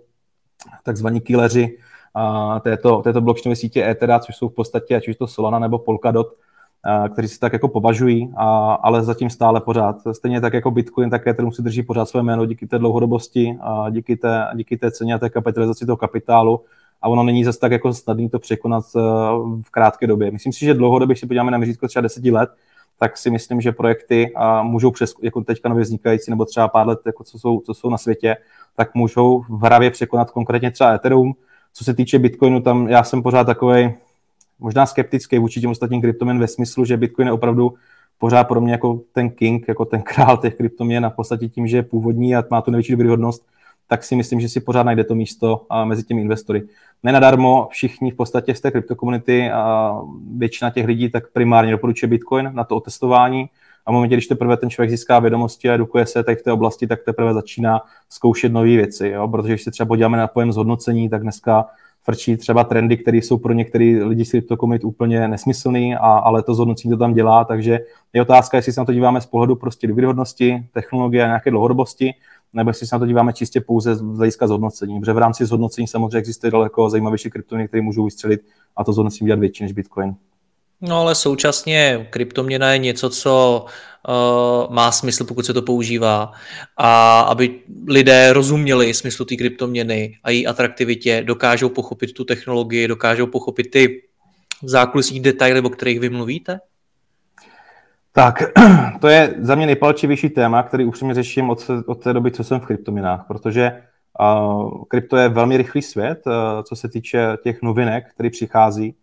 takzvaní 0.83 1.21
killeři 1.21 1.79
této, 2.61 3.03
této 3.03 3.21
blockchainové 3.21 3.57
sítě 3.57 3.89
Ethera, 3.89 4.19
což 4.19 4.37
jsou 4.37 4.49
v 4.49 4.55
podstatě 4.55 4.97
ať 4.97 5.09
už 5.09 5.17
to 5.17 5.27
Solana 5.27 5.59
nebo 5.59 5.79
Polkadot, 5.79 6.27
kteří 7.13 7.29
si 7.29 7.39
tak 7.39 7.53
jako 7.53 7.69
považují, 7.69 8.33
a, 8.37 8.73
ale 8.73 9.03
zatím 9.03 9.31
stále 9.31 9.61
pořád. 9.61 9.97
Stejně 10.13 10.41
tak 10.41 10.53
jako 10.53 10.71
Bitcoin, 10.71 11.11
tak 11.11 11.27
Ethereum 11.27 11.53
si 11.53 11.63
drží 11.63 11.83
pořád 11.83 12.09
své 12.09 12.23
jméno 12.23 12.47
díky 12.47 12.67
té 12.67 12.79
dlouhodobosti, 12.79 13.59
a 13.61 13.91
díky, 13.91 14.17
té, 14.17 14.47
díky 14.55 14.77
té 14.77 14.91
ceně 14.91 15.15
a 15.15 15.19
té 15.19 15.31
kapitalizaci 15.31 15.87
toho 15.87 15.97
kapitálu 15.97 16.61
a 17.03 17.09
ono 17.09 17.23
není 17.23 17.45
zase 17.45 17.59
tak 17.59 17.73
jako 17.73 17.93
snadné 17.93 18.29
to 18.29 18.39
překonat 18.39 18.85
v 19.63 19.71
krátké 19.71 20.07
době. 20.07 20.31
Myslím 20.31 20.53
si, 20.53 20.65
že 20.65 20.75
dlouhodobě, 20.75 21.13
když 21.13 21.21
se 21.21 21.27
podíváme 21.27 21.51
na 21.51 21.59
měřítko 21.59 21.89
třeba 21.89 22.03
deseti 22.03 22.31
let, 22.31 22.51
tak 23.01 23.17
si 23.17 23.31
myslím, 23.31 23.61
že 23.61 23.73
projekty 23.73 24.33
a 24.35 24.63
můžou 24.63 24.91
přes, 24.91 25.15
jako 25.23 25.41
teďka 25.41 25.69
nově 25.69 25.85
vznikající, 25.85 26.31
nebo 26.31 26.45
třeba 26.45 26.69
pár 26.69 26.87
let, 26.87 26.99
jako 27.07 27.25
co, 27.25 27.39
jsou, 27.39 27.61
co 27.61 27.75
jsou 27.75 27.91
na 27.91 27.99
světě, 27.99 28.37
tak 28.77 28.95
můžou 28.95 29.45
v 29.49 29.63
hravě 29.63 29.91
překonat 29.91 30.31
konkrétně 30.31 30.71
třeba 30.71 30.95
Ethereum. 30.95 31.33
Co 31.73 31.85
se 31.85 31.95
týče 31.95 32.19
Bitcoinu, 32.19 32.61
tam 32.61 32.89
já 32.89 33.05
jsem 33.05 33.23
pořád 33.23 33.45
takový 33.45 33.93
možná 34.59 34.87
skeptický 34.87 35.39
vůči 35.39 35.61
těm 35.61 35.71
ostatním 35.71 36.01
kryptoměn 36.01 36.39
ve 36.39 36.49
smyslu, 36.49 36.85
že 36.85 36.97
Bitcoin 36.97 37.29
je 37.29 37.33
opravdu 37.33 37.75
pořád 38.19 38.45
pro 38.45 38.61
mě 38.61 38.73
jako 38.73 39.01
ten 39.13 39.31
king, 39.31 39.69
jako 39.69 39.85
ten 39.85 40.03
král 40.03 40.37
těch 40.37 40.55
kryptoměn 40.55 41.07
a 41.07 41.11
v 41.11 41.15
podstatě 41.15 41.49
tím, 41.49 41.67
že 41.67 41.77
je 41.77 41.83
původní 41.83 42.37
a 42.37 42.45
má 42.51 42.63
tu 42.63 42.71
největší 42.71 42.93
důvěryhodnost, 42.93 43.45
tak 43.91 44.05
si 44.05 44.17
myslím, 44.17 44.41
že 44.41 44.49
si 44.49 44.61
pořád 44.61 44.83
najde 44.83 45.05
to 45.05 45.15
místo 45.15 45.67
mezi 45.85 46.05
těmi 46.05 46.21
investory. 46.21 46.63
Nenadarmo 47.03 47.69
všichni 47.71 48.11
v 48.11 48.15
podstatě 48.15 48.55
z 48.55 48.61
té 48.61 48.71
kryptokomunity 48.71 49.51
a 49.51 49.95
většina 50.37 50.71
těch 50.71 50.87
lidí 50.87 51.11
tak 51.11 51.33
primárně 51.33 51.73
doporučuje 51.73 52.09
Bitcoin 52.09 52.51
na 52.55 52.65
to 52.65 52.77
otestování 52.77 53.51
a 53.87 53.91
v 53.91 53.95
momentě, 53.95 54.15
když 54.15 54.27
teprve 54.27 54.57
ten 54.57 54.71
člověk 54.71 54.91
získá 54.91 55.19
vědomosti 55.19 55.71
a 55.71 55.75
edukuje 55.75 56.07
se 56.07 56.23
tady 56.23 56.37
v 56.37 56.43
té 56.43 56.53
oblasti, 56.53 56.87
tak 56.87 57.03
teprve 57.05 57.35
začíná 57.35 57.81
zkoušet 58.09 58.53
nové 58.53 58.67
věci, 58.67 59.09
jo? 59.09 59.29
protože 59.29 59.53
když 59.53 59.63
se 59.63 59.71
třeba 59.71 59.89
podíváme 59.89 60.19
na 60.19 60.27
pojem 60.27 60.53
zhodnocení, 60.53 61.09
tak 61.09 61.23
dneska 61.23 61.67
frčí 62.03 62.37
třeba 62.37 62.65
trendy, 62.65 62.97
které 62.97 63.17
jsou 63.17 63.39
pro 63.39 63.53
některé 63.53 63.85
lidi 64.05 64.25
z 64.25 64.31
kryptokomunit 64.31 64.85
úplně 64.85 65.29
nesmyslný, 65.29 65.95
a, 65.95 65.99
ale 65.99 66.43
to 66.43 66.55
zhodnocení 66.55 66.93
to 66.93 66.99
tam 66.99 67.15
dělá, 67.15 67.45
takže 67.45 67.81
je 68.13 68.23
otázka, 68.23 68.57
jestli 68.57 68.73
se 68.73 68.81
na 68.81 68.85
to 68.85 68.93
díváme 68.93 69.21
z 69.21 69.27
pohledu 69.27 69.57
prostě 69.57 69.87
důvěryhodnosti, 69.87 70.67
technologie 70.73 71.25
a 71.25 71.27
nějaké 71.27 71.51
dlouhodobosti, 71.51 72.15
nebo 72.53 72.71
jestli 72.71 72.87
se 72.87 72.95
na 72.95 72.99
to 72.99 73.07
díváme 73.07 73.33
čistě 73.33 73.61
pouze 73.61 73.95
z 73.95 74.01
hlediska 74.01 74.47
zhodnocení. 74.47 75.01
Protože 75.01 75.13
v 75.13 75.19
rámci 75.19 75.47
zhodnocení 75.47 75.87
samozřejmě 75.87 76.19
existuje 76.19 76.51
daleko 76.51 76.91
zajímavější 76.91 77.31
kryptoměny, 77.31 77.69
které 77.69 77.83
můžou 77.83 78.05
vystřelit 78.05 78.41
a 78.77 78.85
to 78.85 78.93
zhodnocení 78.93 79.27
dělat 79.27 79.41
větší 79.41 79.63
než 79.63 79.73
Bitcoin. 79.73 80.15
No 80.81 81.01
ale 81.01 81.15
současně 81.15 82.09
kryptoměna 82.11 82.73
je 82.73 82.79
něco, 82.79 83.11
co 83.11 83.65
uh, 84.09 84.75
má 84.75 84.93
smysl, 84.93 85.25
pokud 85.25 85.47
se 85.47 85.53
to 85.53 85.63
používá. 85.63 86.33
A 86.77 87.21
aby 87.21 87.61
lidé 87.87 88.33
rozuměli 88.33 88.95
smyslu 88.95 89.25
té 89.25 89.37
kryptoměny 89.37 90.19
a 90.25 90.31
její 90.31 90.47
atraktivitě, 90.47 91.23
dokážou 91.27 91.69
pochopit 91.69 92.13
tu 92.13 92.25
technologii, 92.25 92.89
dokážou 92.89 93.27
pochopit 93.27 93.71
ty 93.71 94.03
zákulisní 94.63 95.21
detaily, 95.21 95.61
o 95.61 95.69
kterých 95.69 96.01
vy 96.01 96.11
mluvíte? 96.11 96.61
Tak, 98.13 98.43
to 99.01 99.09
je 99.09 99.35
za 99.39 99.55
mě 99.55 99.67
nejpalčivější 99.67 100.29
téma, 100.29 100.63
který 100.63 100.85
upřímně 100.85 101.15
řeším 101.15 101.51
od, 101.51 101.71
od 101.87 102.03
té 102.03 102.13
doby, 102.13 102.31
co 102.31 102.45
jsem 102.45 102.61
v 102.61 102.67
kryptominách, 102.67 103.25
protože 103.29 103.83
uh, 104.21 104.85
krypto 104.89 105.17
je 105.17 105.29
velmi 105.29 105.57
rychlý 105.57 105.83
svět, 105.83 106.27
uh, 106.27 106.33
co 106.63 106.77
se 106.77 106.89
týče 106.89 107.37
těch 107.43 107.63
novinek, 107.63 108.05
který 108.15 108.31
přichází. 108.31 108.95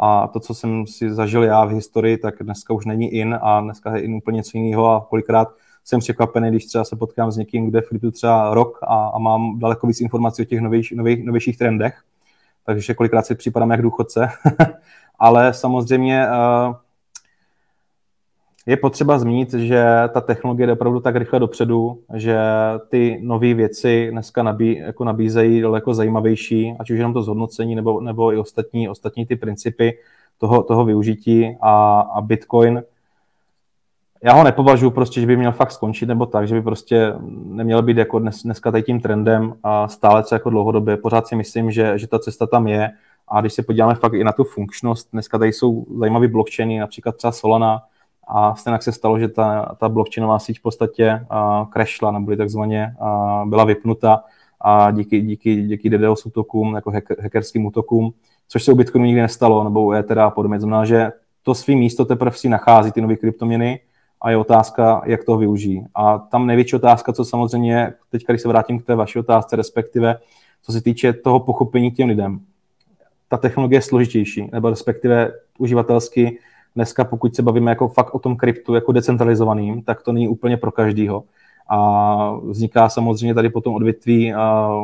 A 0.00 0.28
to, 0.28 0.40
co 0.40 0.54
jsem 0.54 0.86
si 0.86 1.14
zažil 1.14 1.44
já 1.44 1.64
v 1.64 1.70
historii, 1.70 2.18
tak 2.18 2.34
dneska 2.40 2.74
už 2.74 2.84
není 2.86 3.14
in 3.14 3.38
a 3.42 3.60
dneska 3.60 3.96
je 3.96 4.02
in 4.02 4.14
úplně 4.14 4.36
něco 4.36 4.58
jiného. 4.58 4.90
A 4.90 5.06
kolikrát 5.08 5.48
jsem 5.84 6.00
překvapený, 6.00 6.50
když 6.50 6.66
třeba 6.66 6.84
se 6.84 6.96
potkám 6.96 7.30
s 7.30 7.36
někým, 7.36 7.70
kde 7.70 7.82
kryptu 7.82 8.10
třeba 8.10 8.54
rok 8.54 8.78
a, 8.82 9.06
a 9.14 9.18
mám 9.18 9.58
daleko 9.58 9.86
víc 9.86 10.00
informací 10.00 10.42
o 10.42 10.44
těch 10.44 10.60
novějš, 10.60 10.90
nových, 10.90 11.24
novějších 11.24 11.58
trendech, 11.58 12.02
takže 12.64 12.94
kolikrát 12.94 13.26
si 13.26 13.34
připadám 13.34 13.70
jak 13.70 13.82
důchodce, 13.82 14.28
ale 15.18 15.54
samozřejmě 15.54 16.26
uh, 16.28 16.74
je 18.66 18.76
potřeba 18.76 19.18
zmínit, 19.18 19.52
že 19.52 19.84
ta 20.12 20.20
technologie 20.20 20.66
jde 20.66 20.72
opravdu 20.72 21.00
tak 21.00 21.16
rychle 21.16 21.38
dopředu, 21.38 21.98
že 22.14 22.38
ty 22.88 23.18
nové 23.22 23.54
věci 23.54 24.08
dneska 24.10 24.42
nabí, 24.42 24.76
jako 24.78 25.04
nabízejí 25.04 25.60
daleko 25.60 25.94
zajímavější, 25.94 26.74
ať 26.78 26.90
už 26.90 26.98
jenom 26.98 27.12
to 27.12 27.22
zhodnocení 27.22 27.74
nebo, 27.74 28.00
nebo 28.00 28.32
i 28.32 28.36
ostatní, 28.36 28.88
ostatní 28.88 29.26
ty 29.26 29.36
principy 29.36 29.98
toho, 30.38 30.62
toho 30.62 30.84
využití 30.84 31.56
a, 31.60 32.00
a 32.00 32.20
Bitcoin. 32.20 32.82
Já 34.24 34.32
ho 34.32 34.44
nepovažuji 34.44 34.90
prostě, 34.90 35.20
že 35.20 35.26
by 35.26 35.36
měl 35.36 35.52
fakt 35.52 35.72
skončit 35.72 36.06
nebo 36.06 36.26
tak, 36.26 36.48
že 36.48 36.54
by 36.54 36.62
prostě 36.62 37.12
neměl 37.44 37.82
být 37.82 37.96
jako 37.96 38.18
dnes, 38.18 38.42
dneska 38.42 38.70
tady 38.70 38.82
tím 38.82 39.00
trendem 39.00 39.54
a 39.62 39.88
stále 39.88 40.24
co 40.24 40.34
jako 40.34 40.50
dlouhodobě. 40.50 40.96
Pořád 40.96 41.26
si 41.26 41.36
myslím, 41.36 41.70
že, 41.70 41.98
že 41.98 42.06
ta 42.06 42.18
cesta 42.18 42.46
tam 42.46 42.68
je 42.68 42.90
a 43.28 43.40
když 43.40 43.52
se 43.52 43.62
podíváme 43.62 43.94
fakt 43.94 44.14
i 44.14 44.24
na 44.24 44.32
tu 44.32 44.44
funkčnost, 44.44 45.08
dneska 45.12 45.38
tady 45.38 45.52
jsou 45.52 45.86
zajímavé 45.98 46.28
blockchainy, 46.28 46.78
například 46.78 47.16
třeba 47.16 47.32
Solana, 47.32 47.82
a 48.26 48.54
stejně 48.54 48.78
se 48.80 48.92
stalo, 48.92 49.18
že 49.18 49.28
ta, 49.28 49.76
ta 49.80 49.88
blockchainová 49.88 50.38
síť 50.38 50.58
v 50.58 50.62
podstatě 50.62 51.26
uh, 51.32 51.70
crashla, 51.72 52.10
neboli 52.10 52.36
takzvaně 52.36 52.94
uh, 53.00 53.48
byla 53.48 53.64
vypnuta 53.64 54.24
a 54.60 54.90
díky, 54.90 55.20
díky, 55.20 55.62
díky 55.62 55.90
DDoS 55.90 56.26
útokům, 56.26 56.74
jako 56.74 56.90
hacker, 56.90 57.20
hackerským 57.22 57.66
útokům, 57.66 58.12
což 58.48 58.64
se 58.64 58.72
u 58.72 58.76
Bitcoinu 58.76 59.06
nikdy 59.06 59.20
nestalo, 59.20 59.64
nebo 59.64 59.84
u 59.84 59.92
Ethera 59.92 60.26
a 60.26 60.30
podobně. 60.30 60.60
Znamená, 60.60 60.84
že 60.84 61.12
to 61.42 61.54
svý 61.54 61.76
místo 61.76 62.04
teprve 62.04 62.36
si 62.36 62.48
nachází 62.48 62.92
ty 62.92 63.00
nové 63.00 63.16
kryptoměny 63.16 63.80
a 64.20 64.30
je 64.30 64.36
otázka, 64.36 65.02
jak 65.04 65.24
to 65.24 65.36
využijí. 65.36 65.86
A 65.94 66.18
tam 66.18 66.46
největší 66.46 66.76
otázka, 66.76 67.12
co 67.12 67.24
samozřejmě, 67.24 67.92
teď 68.10 68.24
když 68.28 68.42
se 68.42 68.48
vrátím 68.48 68.78
k 68.78 68.86
té 68.86 68.94
vaší 68.94 69.18
otázce, 69.18 69.56
respektive 69.56 70.18
co 70.62 70.72
se 70.72 70.80
týče 70.80 71.12
toho 71.12 71.40
pochopení 71.40 71.90
těm 71.90 72.08
lidem. 72.08 72.40
Ta 73.28 73.36
technologie 73.36 73.76
je 73.76 73.82
složitější, 73.82 74.50
nebo 74.52 74.70
respektive 74.70 75.32
uživatelsky 75.58 76.38
dneska, 76.76 77.04
pokud 77.04 77.36
se 77.36 77.42
bavíme 77.42 77.70
jako 77.70 77.88
fakt 77.88 78.14
o 78.14 78.18
tom 78.18 78.36
kryptu 78.36 78.74
jako 78.74 78.92
decentralizovaným, 78.92 79.82
tak 79.82 80.02
to 80.02 80.12
není 80.12 80.28
úplně 80.28 80.56
pro 80.56 80.72
každýho. 80.72 81.24
A 81.68 82.36
vzniká 82.36 82.88
samozřejmě 82.88 83.34
tady 83.34 83.48
potom 83.48 83.74
odvětví, 83.74 84.34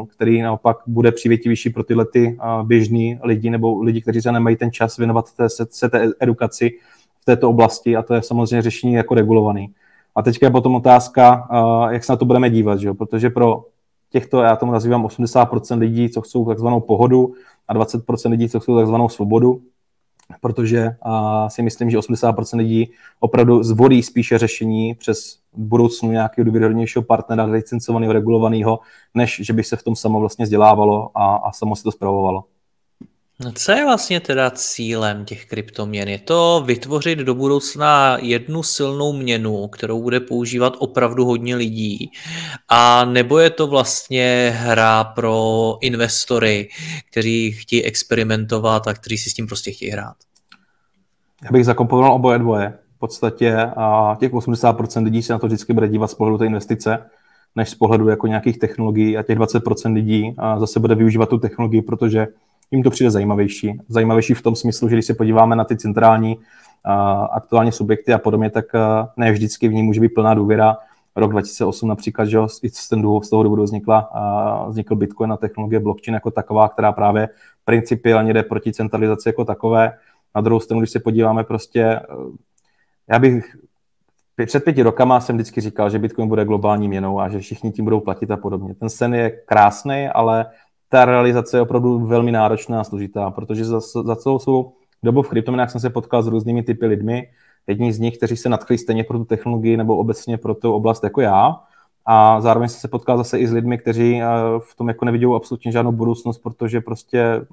který 0.09 0.43
naopak 0.43 0.77
bude 0.87 1.13
přívětivější 1.13 1.71
pro 1.71 1.85
tyhle 1.85 2.07
ty 2.13 2.39
běžní 2.63 3.19
lidi 3.23 3.51
nebo 3.51 3.83
lidi, 3.83 4.01
kteří 4.01 4.23
se 4.23 4.33
nemají 4.33 4.57
ten 4.57 4.73
čas 4.73 4.97
věnovat 4.97 5.33
té, 5.33 5.49
se 5.49 5.89
té 5.89 6.11
edukaci 6.21 6.71
v 7.21 7.25
této 7.25 7.51
oblasti 7.51 7.97
a 7.97 8.03
to 8.03 8.15
je 8.15 8.23
samozřejmě 8.23 8.63
řešení 8.63 8.93
jako 8.93 9.15
regulovaný. 9.15 9.71
A 10.15 10.23
teďka 10.23 10.47
je 10.47 10.51
potom 10.51 10.75
otázka, 10.75 11.49
jak 11.91 12.05
se 12.05 12.13
na 12.13 12.17
to 12.17 12.25
budeme 12.25 12.51
dívat, 12.51 12.79
že 12.81 12.93
protože 12.93 13.31
pro 13.31 13.65
těchto, 14.11 14.43
já 14.43 14.57
tomu 14.57 14.73
nazývám 14.73 15.07
80% 15.07 15.79
lidí, 15.79 16.09
co 16.09 16.21
chcou 16.21 16.47
takzvanou 16.47 16.81
pohodu 16.81 17.35
a 17.69 17.75
20% 17.75 18.31
lidí, 18.31 18.49
co 18.49 18.61
chcou 18.61 18.77
takzvanou 18.77 19.09
svobodu, 19.09 19.61
protože 20.41 20.97
si 21.49 21.63
myslím, 21.63 21.91
že 21.91 21.99
80% 21.99 22.57
lidí 22.57 22.91
opravdu 23.21 23.63
zvolí 23.63 24.03
spíše 24.03 24.39
řešení 24.39 24.95
přes 24.95 25.39
budoucnu 25.53 26.11
nějakého 26.11 26.45
důvěryhodnějšího 26.45 27.03
partnera, 27.03 27.45
licencovaného, 27.45 28.13
regulovaného, 28.13 28.81
než 29.15 29.41
že 29.45 29.53
by 29.53 29.65
se 29.65 29.77
v 29.77 29.83
tom 29.83 29.97
samo 29.97 30.21
vlastně 30.21 30.45
vzdělávalo 30.45 31.11
a, 31.15 31.37
a 31.37 31.53
samo 31.53 31.77
si 31.77 31.83
to 31.83 31.93
zpravovalo. 31.93 32.45
No 33.45 33.53
co 33.53 33.73
je 33.73 33.85
vlastně 33.85 34.21
teda 34.21 34.51
cílem 34.51 35.25
těch 35.25 35.47
kryptoměn? 35.47 36.09
Je 36.09 36.19
to 36.19 36.63
vytvořit 36.67 37.19
do 37.19 37.35
budoucna 37.35 38.17
jednu 38.21 38.63
silnou 38.63 39.13
měnu, 39.13 39.69
kterou 39.69 40.03
bude 40.03 40.21
používat 40.21 40.75
opravdu 40.79 41.25
hodně 41.25 41.57
lidí? 41.57 42.11
A 42.69 43.05
nebo 43.05 43.39
je 43.39 43.51
to 43.51 43.67
vlastně 43.67 44.55
hra 44.57 45.05
pro 45.05 45.77
investory, 45.81 46.69
kteří 47.11 47.53
chtějí 47.53 47.85
experimentovat 47.85 48.89
a 48.89 48.95
kteří 48.95 49.19
si 49.19 49.31
s 49.31 49.35
tím 49.35 49.47
prostě 49.47 49.71
chtějí 49.71 49.91
hrát? 49.91 50.17
Já 51.45 51.53
bych 51.53 51.65
zakomponoval 51.65 52.13
oboje 52.13 52.39
dvoje. 52.39 52.79
V 52.97 52.99
podstatě 52.99 53.57
a 53.77 54.17
těch 54.21 54.33
80% 54.33 55.05
lidí 55.05 55.23
se 55.23 55.33
na 55.33 55.39
to 55.39 55.47
vždycky 55.47 55.73
bude 55.73 55.89
dívat 55.89 56.11
z 56.11 56.15
pohledu 56.15 56.39
té 56.39 56.47
investice, 56.47 56.99
než 57.57 57.69
z 57.71 57.75
pohledu 57.75 58.09
jako 58.09 58.27
nějakých 58.27 58.59
technologií 58.59 59.19
a 59.19 59.23
těch 59.23 59.39
20% 59.39 59.93
lidí 59.93 60.37
zase 60.59 60.81
bude 60.81 60.95
využívat 60.95 61.29
tu 61.29 61.39
technologii, 61.39 61.83
protože 61.83 62.27
jim 62.73 62.83
to 62.83 62.91
přijde 62.91 63.11
zajímavější. 63.11 63.81
Zajímavější 63.89 64.35
v 64.35 64.43
tom 64.43 64.57
smyslu, 64.57 64.89
že 64.89 64.97
když 64.97 65.07
se 65.07 65.15
podíváme 65.15 65.57
na 65.57 65.65
ty 65.65 65.77
centrální 65.77 66.39
aktuální 67.31 67.73
subjekty 67.73 68.13
a 68.13 68.19
podobně, 68.19 68.51
tak 68.51 68.65
ne 69.17 69.33
vždycky 69.33 69.69
v 69.69 69.73
ní 69.73 69.83
může 69.83 70.01
být 70.01 70.09
plná 70.09 70.35
důvěra. 70.35 70.77
Rok 71.17 71.31
2008 71.31 71.89
například, 71.89 72.25
že 72.25 72.39
i 72.63 72.71
z, 72.71 72.89
ten 72.89 73.03
důvod, 73.03 73.25
z 73.25 73.31
toho 73.31 73.43
důvodu 73.43 73.63
vznikla, 73.63 74.11
vznikl 74.69 74.97
Bitcoin 74.97 75.33
a 75.33 75.37
technologie 75.37 75.81
blockchain 75.81 76.15
jako 76.15 76.31
taková, 76.31 76.69
která 76.69 76.93
právě 76.93 77.29
principiálně 77.65 78.33
jde 78.33 78.43
proti 78.43 78.73
centralizaci 78.73 79.29
jako 79.29 79.45
takové. 79.45 79.93
Na 80.35 80.41
druhou 80.41 80.61
stranu, 80.61 80.81
když 80.81 80.91
se 80.91 81.01
podíváme 81.01 81.45
prostě, 81.45 82.01
uh, 82.17 82.35
já 83.09 83.19
bych 83.19 83.57
před 84.47 84.65
pěti 84.65 84.83
rokama 84.83 85.21
jsem 85.21 85.37
vždycky 85.37 85.61
říkal, 85.61 85.91
že 85.91 85.99
Bitcoin 85.99 86.29
bude 86.29 86.45
globální 86.45 86.89
měnou 86.89 87.21
a 87.21 87.29
že 87.29 87.39
všichni 87.39 87.73
tím 87.73 87.85
budou 87.85 88.01
platit 88.01 88.31
a 88.31 88.37
podobně. 88.37 88.75
Ten 88.75 88.91
sen 88.91 89.15
je 89.15 89.31
krásný, 89.31 90.09
ale 90.09 90.47
ta 90.93 91.05
realizace 91.05 91.57
je 91.57 91.61
opravdu 91.61 91.99
velmi 91.99 92.33
náročná 92.33 92.81
a 92.81 92.85
složitá, 92.85 93.31
protože 93.31 93.65
za, 93.65 93.81
za 93.81 94.17
celou 94.17 94.39
svou 94.39 94.73
dobu 95.03 95.23
v 95.23 95.29
kryptoměnách 95.29 95.71
jsem 95.71 95.81
se 95.81 95.91
potkal 95.91 96.23
s 96.23 96.27
různými 96.27 96.63
typy 96.63 96.87
lidmi, 96.87 97.29
jedni 97.67 97.93
z 97.93 97.99
nich, 97.99 98.17
kteří 98.17 98.37
se 98.37 98.49
nadchli 98.49 98.79
stejně 98.79 99.05
pro 99.05 99.19
tu 99.19 99.25
technologii 99.25 99.77
nebo 99.77 99.97
obecně 99.97 100.39
pro 100.39 100.55
tu 100.55 100.73
oblast 100.73 101.05
jako 101.05 101.21
já. 101.21 101.61
A 102.07 102.41
zároveň 102.41 102.69
jsem 102.69 102.81
se 102.81 102.89
potkal 102.89 103.17
zase 103.17 103.39
i 103.39 103.47
s 103.47 103.53
lidmi, 103.53 103.79
kteří 103.79 104.23
eh, 104.23 104.27
v 104.59 104.77
tom 104.77 104.89
jako 104.89 105.05
nevidí 105.05 105.25
absolutně 105.37 105.73
žádnou 105.73 105.93
budoucnost, 105.93 106.39
protože 106.39 106.81
prostě 106.81 107.47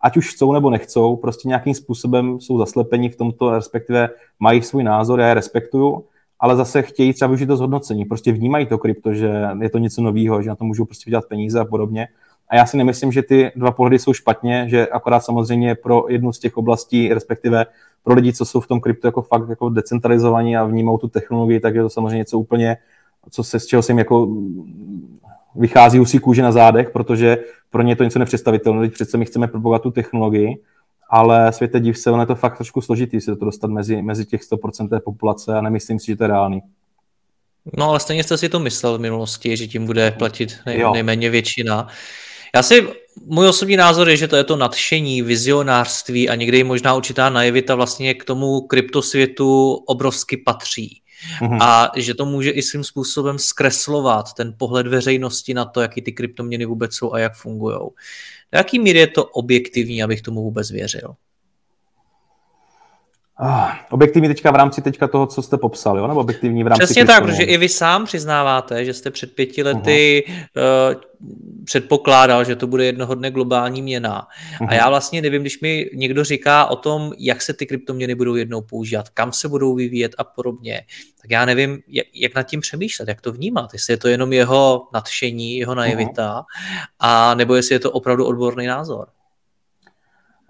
ať 0.00 0.16
už 0.16 0.34
chcou 0.34 0.52
nebo 0.52 0.70
nechcou, 0.70 1.16
prostě 1.16 1.48
nějakým 1.48 1.74
způsobem 1.74 2.40
jsou 2.40 2.58
zaslepeni 2.58 3.08
v 3.08 3.16
tomto, 3.16 3.50
respektive 3.50 4.10
mají 4.40 4.62
svůj 4.62 4.82
názor, 4.82 5.20
já 5.20 5.28
je 5.28 5.34
respektuju, 5.34 6.04
ale 6.40 6.56
zase 6.56 6.82
chtějí 6.82 7.12
třeba 7.12 7.28
využít 7.28 7.46
to 7.46 7.56
zhodnocení, 7.56 8.04
prostě 8.04 8.32
vnímají 8.32 8.66
to 8.66 8.78
krypto, 8.78 9.14
že 9.14 9.48
je 9.60 9.70
to 9.70 9.78
něco 9.78 10.02
nového, 10.02 10.42
že 10.42 10.48
na 10.48 10.56
to 10.56 10.64
můžou 10.64 10.84
prostě 10.84 11.02
vydělat 11.06 11.24
peníze 11.28 11.60
a 11.60 11.64
podobně 11.64 12.08
a 12.50 12.56
já 12.56 12.66
si 12.66 12.76
nemyslím, 12.76 13.12
že 13.12 13.22
ty 13.22 13.52
dva 13.56 13.70
pohledy 13.70 13.98
jsou 13.98 14.12
špatně, 14.12 14.66
že 14.68 14.86
akorát 14.86 15.20
samozřejmě 15.20 15.74
pro 15.74 16.04
jednu 16.08 16.32
z 16.32 16.38
těch 16.38 16.56
oblastí, 16.56 17.14
respektive 17.14 17.66
pro 18.04 18.14
lidi, 18.14 18.32
co 18.32 18.44
jsou 18.44 18.60
v 18.60 18.66
tom 18.66 18.80
kryptu 18.80 19.06
jako 19.06 19.22
fakt 19.22 19.48
jako 19.48 19.68
decentralizovaní 19.68 20.56
a 20.56 20.64
vnímou 20.64 20.98
tu 20.98 21.08
technologii, 21.08 21.60
tak 21.60 21.74
je 21.74 21.82
to 21.82 21.90
samozřejmě 21.90 22.18
něco 22.18 22.38
úplně, 22.38 22.76
co 23.30 23.44
se, 23.44 23.60
z 23.60 23.66
čeho 23.66 23.82
se 23.82 23.92
jim 23.92 23.98
jako 23.98 24.28
vychází 25.54 26.00
usí 26.00 26.18
kůže 26.18 26.42
na 26.42 26.52
zádech, 26.52 26.90
protože 26.90 27.38
pro 27.70 27.82
ně 27.82 27.92
je 27.92 27.96
to 27.96 28.04
něco 28.04 28.18
nepředstavitelné. 28.18 28.80
Teď 28.80 28.92
přece 28.92 29.18
my 29.18 29.24
chceme 29.24 29.48
propagovat 29.48 29.82
tu 29.82 29.90
technologii, 29.90 30.62
ale 31.10 31.52
světe 31.52 31.80
div 31.80 31.98
se, 31.98 32.10
ono 32.10 32.22
je 32.22 32.26
to 32.26 32.34
fakt 32.34 32.56
trošku 32.56 32.80
složitý 32.80 33.20
se 33.20 33.36
to 33.36 33.44
dostat 33.44 33.70
mezi, 33.70 34.02
mezi 34.02 34.26
těch 34.26 34.40
100% 34.52 34.88
té 34.88 35.00
populace 35.00 35.54
a 35.54 35.60
nemyslím 35.60 35.98
si, 35.98 36.06
že 36.06 36.16
to 36.16 36.24
je 36.24 36.28
reálný. 36.28 36.62
No 37.78 37.90
ale 37.90 38.00
stejně 38.00 38.24
jste 38.24 38.38
si 38.38 38.48
to 38.48 38.58
myslel 38.60 38.98
v 38.98 39.00
minulosti, 39.00 39.56
že 39.56 39.66
tím 39.66 39.86
bude 39.86 40.10
platit 40.10 40.58
nej, 40.66 40.84
nejméně 40.92 41.30
většina. 41.30 41.88
Já 42.54 42.62
si, 42.62 42.88
můj 43.26 43.48
osobní 43.48 43.76
názor 43.76 44.08
je, 44.08 44.16
že 44.16 44.28
to 44.28 44.36
je 44.36 44.44
to 44.44 44.56
nadšení, 44.56 45.22
vizionářství 45.22 46.28
a 46.28 46.34
někdy 46.34 46.64
možná 46.64 46.94
určitá 46.94 47.30
naivita 47.30 47.74
vlastně 47.74 48.14
k 48.14 48.24
tomu 48.24 48.60
kryptosvětu 48.60 49.74
obrovsky 49.74 50.36
patří. 50.36 51.02
Mm-hmm. 51.40 51.58
A 51.60 51.92
že 51.96 52.14
to 52.14 52.24
může 52.26 52.50
i 52.50 52.62
svým 52.62 52.84
způsobem 52.84 53.38
zkreslovat 53.38 54.32
ten 54.32 54.54
pohled 54.58 54.86
veřejnosti 54.86 55.54
na 55.54 55.64
to, 55.64 55.80
jaký 55.80 56.02
ty 56.02 56.12
kryptoměny 56.12 56.64
vůbec 56.64 56.94
jsou 56.94 57.12
a 57.12 57.18
jak 57.18 57.34
fungují. 57.36 57.76
Do 58.52 58.58
jaký 58.58 58.78
míry 58.78 58.98
je 58.98 59.06
to 59.06 59.24
objektivní, 59.24 60.02
abych 60.02 60.22
tomu 60.22 60.42
vůbec 60.42 60.70
věřil? 60.70 61.14
Ah, 63.42 63.72
objektivní 63.90 64.28
teďka 64.28 64.50
v 64.50 64.54
rámci 64.54 64.82
teďka 64.82 65.08
toho, 65.08 65.26
co 65.26 65.42
jste 65.42 65.56
popsal, 65.56 65.98
jo? 65.98 66.06
nebo 66.06 66.20
objektivní 66.20 66.64
v 66.64 66.66
rámci... 66.66 66.84
Přesně 66.84 67.04
tak, 67.04 67.24
protože 67.24 67.42
i 67.42 67.56
vy 67.56 67.68
sám 67.68 68.04
přiznáváte, 68.04 68.84
že 68.84 68.94
jste 68.94 69.10
před 69.10 69.34
pěti 69.34 69.62
lety 69.62 70.24
uh-huh. 70.28 70.94
uh, 70.94 71.00
předpokládal, 71.64 72.44
že 72.44 72.56
to 72.56 72.66
bude 72.66 72.84
jednoho 72.84 73.14
dne 73.14 73.30
globální 73.30 73.82
měna. 73.82 74.28
Uh-huh. 74.60 74.66
A 74.68 74.74
já 74.74 74.88
vlastně 74.88 75.22
nevím, 75.22 75.42
když 75.42 75.60
mi 75.60 75.90
někdo 75.94 76.24
říká 76.24 76.66
o 76.66 76.76
tom, 76.76 77.12
jak 77.18 77.42
se 77.42 77.52
ty 77.52 77.66
kryptoměny 77.66 78.14
budou 78.14 78.34
jednou 78.34 78.60
používat, 78.60 79.08
kam 79.08 79.32
se 79.32 79.48
budou 79.48 79.74
vyvíjet 79.74 80.14
a 80.18 80.24
podobně, 80.24 80.82
tak 81.22 81.30
já 81.30 81.44
nevím, 81.44 81.78
jak, 81.88 82.06
jak 82.14 82.34
nad 82.34 82.42
tím 82.42 82.60
přemýšlet, 82.60 83.08
jak 83.08 83.20
to 83.20 83.32
vnímat, 83.32 83.72
jestli 83.72 83.92
je 83.92 83.98
to 83.98 84.08
jenom 84.08 84.32
jeho 84.32 84.88
nadšení, 84.94 85.56
jeho 85.56 85.74
naivita, 85.74 86.32
uh-huh. 86.32 86.84
a 86.98 87.34
nebo 87.34 87.54
jestli 87.54 87.74
je 87.74 87.78
to 87.78 87.90
opravdu 87.90 88.26
odborný 88.26 88.66
názor. 88.66 89.08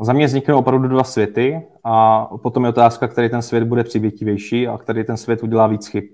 Za 0.02 0.12
mě 0.12 0.26
vzniknou 0.26 0.58
opravdu 0.58 0.88
dva 0.88 1.04
světy 1.04 1.62
a 1.84 2.24
potom 2.42 2.64
je 2.64 2.70
otázka, 2.70 3.08
který 3.08 3.28
ten 3.30 3.42
svět 3.42 3.64
bude 3.64 3.84
přivětivější 3.84 4.68
a 4.68 4.78
který 4.78 5.04
ten 5.04 5.16
svět 5.16 5.42
udělá 5.42 5.66
víc 5.66 5.86
chyb. 5.86 6.04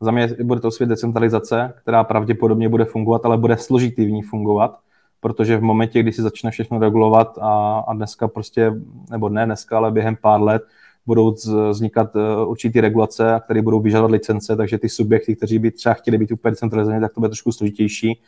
Za 0.00 0.10
mě 0.10 0.28
bude 0.42 0.60
to 0.60 0.70
svět 0.70 0.86
decentralizace, 0.86 1.72
která 1.82 2.04
pravděpodobně 2.04 2.68
bude 2.68 2.84
fungovat, 2.84 3.24
ale 3.24 3.36
bude 3.38 3.56
složitý 3.56 4.04
v 4.04 4.10
ní 4.10 4.22
fungovat, 4.22 4.78
protože 5.20 5.56
v 5.56 5.62
momentě, 5.62 6.02
kdy 6.02 6.12
si 6.12 6.22
začne 6.22 6.50
všechno 6.50 6.78
regulovat 6.78 7.38
a, 7.40 7.78
a 7.78 7.94
dneska 7.94 8.28
prostě, 8.28 8.72
nebo 9.10 9.28
ne 9.28 9.46
dneska, 9.46 9.76
ale 9.76 9.90
během 9.90 10.16
pár 10.16 10.42
let 10.42 10.62
budou 11.06 11.34
vznikat 11.70 12.16
e, 12.16 12.44
určitý 12.44 12.80
regulace, 12.80 13.40
které 13.44 13.62
budou 13.62 13.80
vyžadovat 13.80 14.10
licence, 14.10 14.56
takže 14.56 14.78
ty 14.78 14.88
subjekty, 14.88 15.36
kteří 15.36 15.58
by 15.58 15.70
třeba 15.70 15.94
chtěli 15.94 16.18
být 16.18 16.32
úplně 16.32 16.52
decentralizovaní, 16.52 17.00
tak 17.00 17.14
to 17.14 17.20
bude 17.20 17.28
trošku 17.28 17.52
složitější. 17.52 18.20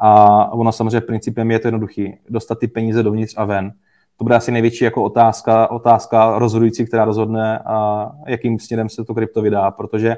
A 0.00 0.52
ono 0.52 0.72
samozřejmě 0.72 1.00
principem 1.00 1.50
je 1.50 1.58
to 1.58 1.68
jednoduchý, 1.68 2.14
dostat 2.28 2.58
ty 2.58 2.68
peníze 2.68 3.02
dovnitř 3.02 3.34
a 3.36 3.44
ven 3.44 3.72
to 4.18 4.24
bude 4.24 4.36
asi 4.36 4.52
největší 4.52 4.84
jako 4.84 5.02
otázka, 5.02 5.70
otázka 5.70 6.38
rozhodující, 6.38 6.86
která 6.86 7.04
rozhodne, 7.04 7.58
a 7.58 8.10
jakým 8.26 8.58
směrem 8.58 8.88
se 8.88 9.04
to 9.04 9.14
krypto 9.14 9.42
vydá, 9.42 9.70
protože 9.70 10.16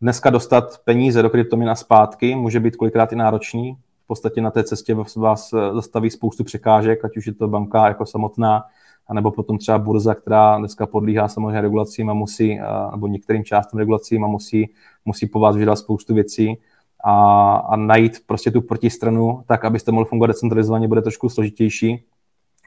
dneska 0.00 0.30
dostat 0.30 0.78
peníze 0.84 1.22
do 1.22 1.30
kryptoměna 1.30 1.74
zpátky 1.74 2.34
může 2.34 2.60
být 2.60 2.76
kolikrát 2.76 3.12
i 3.12 3.16
náročný. 3.16 3.76
V 4.04 4.06
podstatě 4.06 4.40
na 4.40 4.50
té 4.50 4.64
cestě 4.64 4.96
vás 5.16 5.54
zastaví 5.74 6.10
spoustu 6.10 6.44
překážek, 6.44 7.04
ať 7.04 7.16
už 7.16 7.26
je 7.26 7.34
to 7.34 7.48
banka 7.48 7.88
jako 7.88 8.06
samotná, 8.06 8.64
anebo 9.06 9.30
potom 9.30 9.58
třeba 9.58 9.78
burza, 9.78 10.14
která 10.14 10.58
dneska 10.58 10.86
podlíhá 10.86 11.28
samozřejmě 11.28 11.60
regulacím 11.60 12.10
a 12.10 12.14
musí, 12.14 12.60
nebo 12.90 13.06
některým 13.06 13.44
částem 13.44 13.78
regulacím 13.78 14.24
a 14.24 14.26
musí, 14.26 14.70
musí 15.04 15.26
po 15.26 15.40
vás 15.40 15.56
vydat 15.56 15.76
spoustu 15.76 16.14
věcí 16.14 16.58
a, 17.04 17.54
a 17.56 17.76
najít 17.76 18.22
prostě 18.26 18.50
tu 18.50 18.60
protistranu 18.60 19.42
tak, 19.46 19.64
abyste 19.64 19.92
mohli 19.92 20.08
fungovat 20.08 20.26
decentralizovaně, 20.26 20.88
bude 20.88 21.02
trošku 21.02 21.28
složitější 21.28 22.04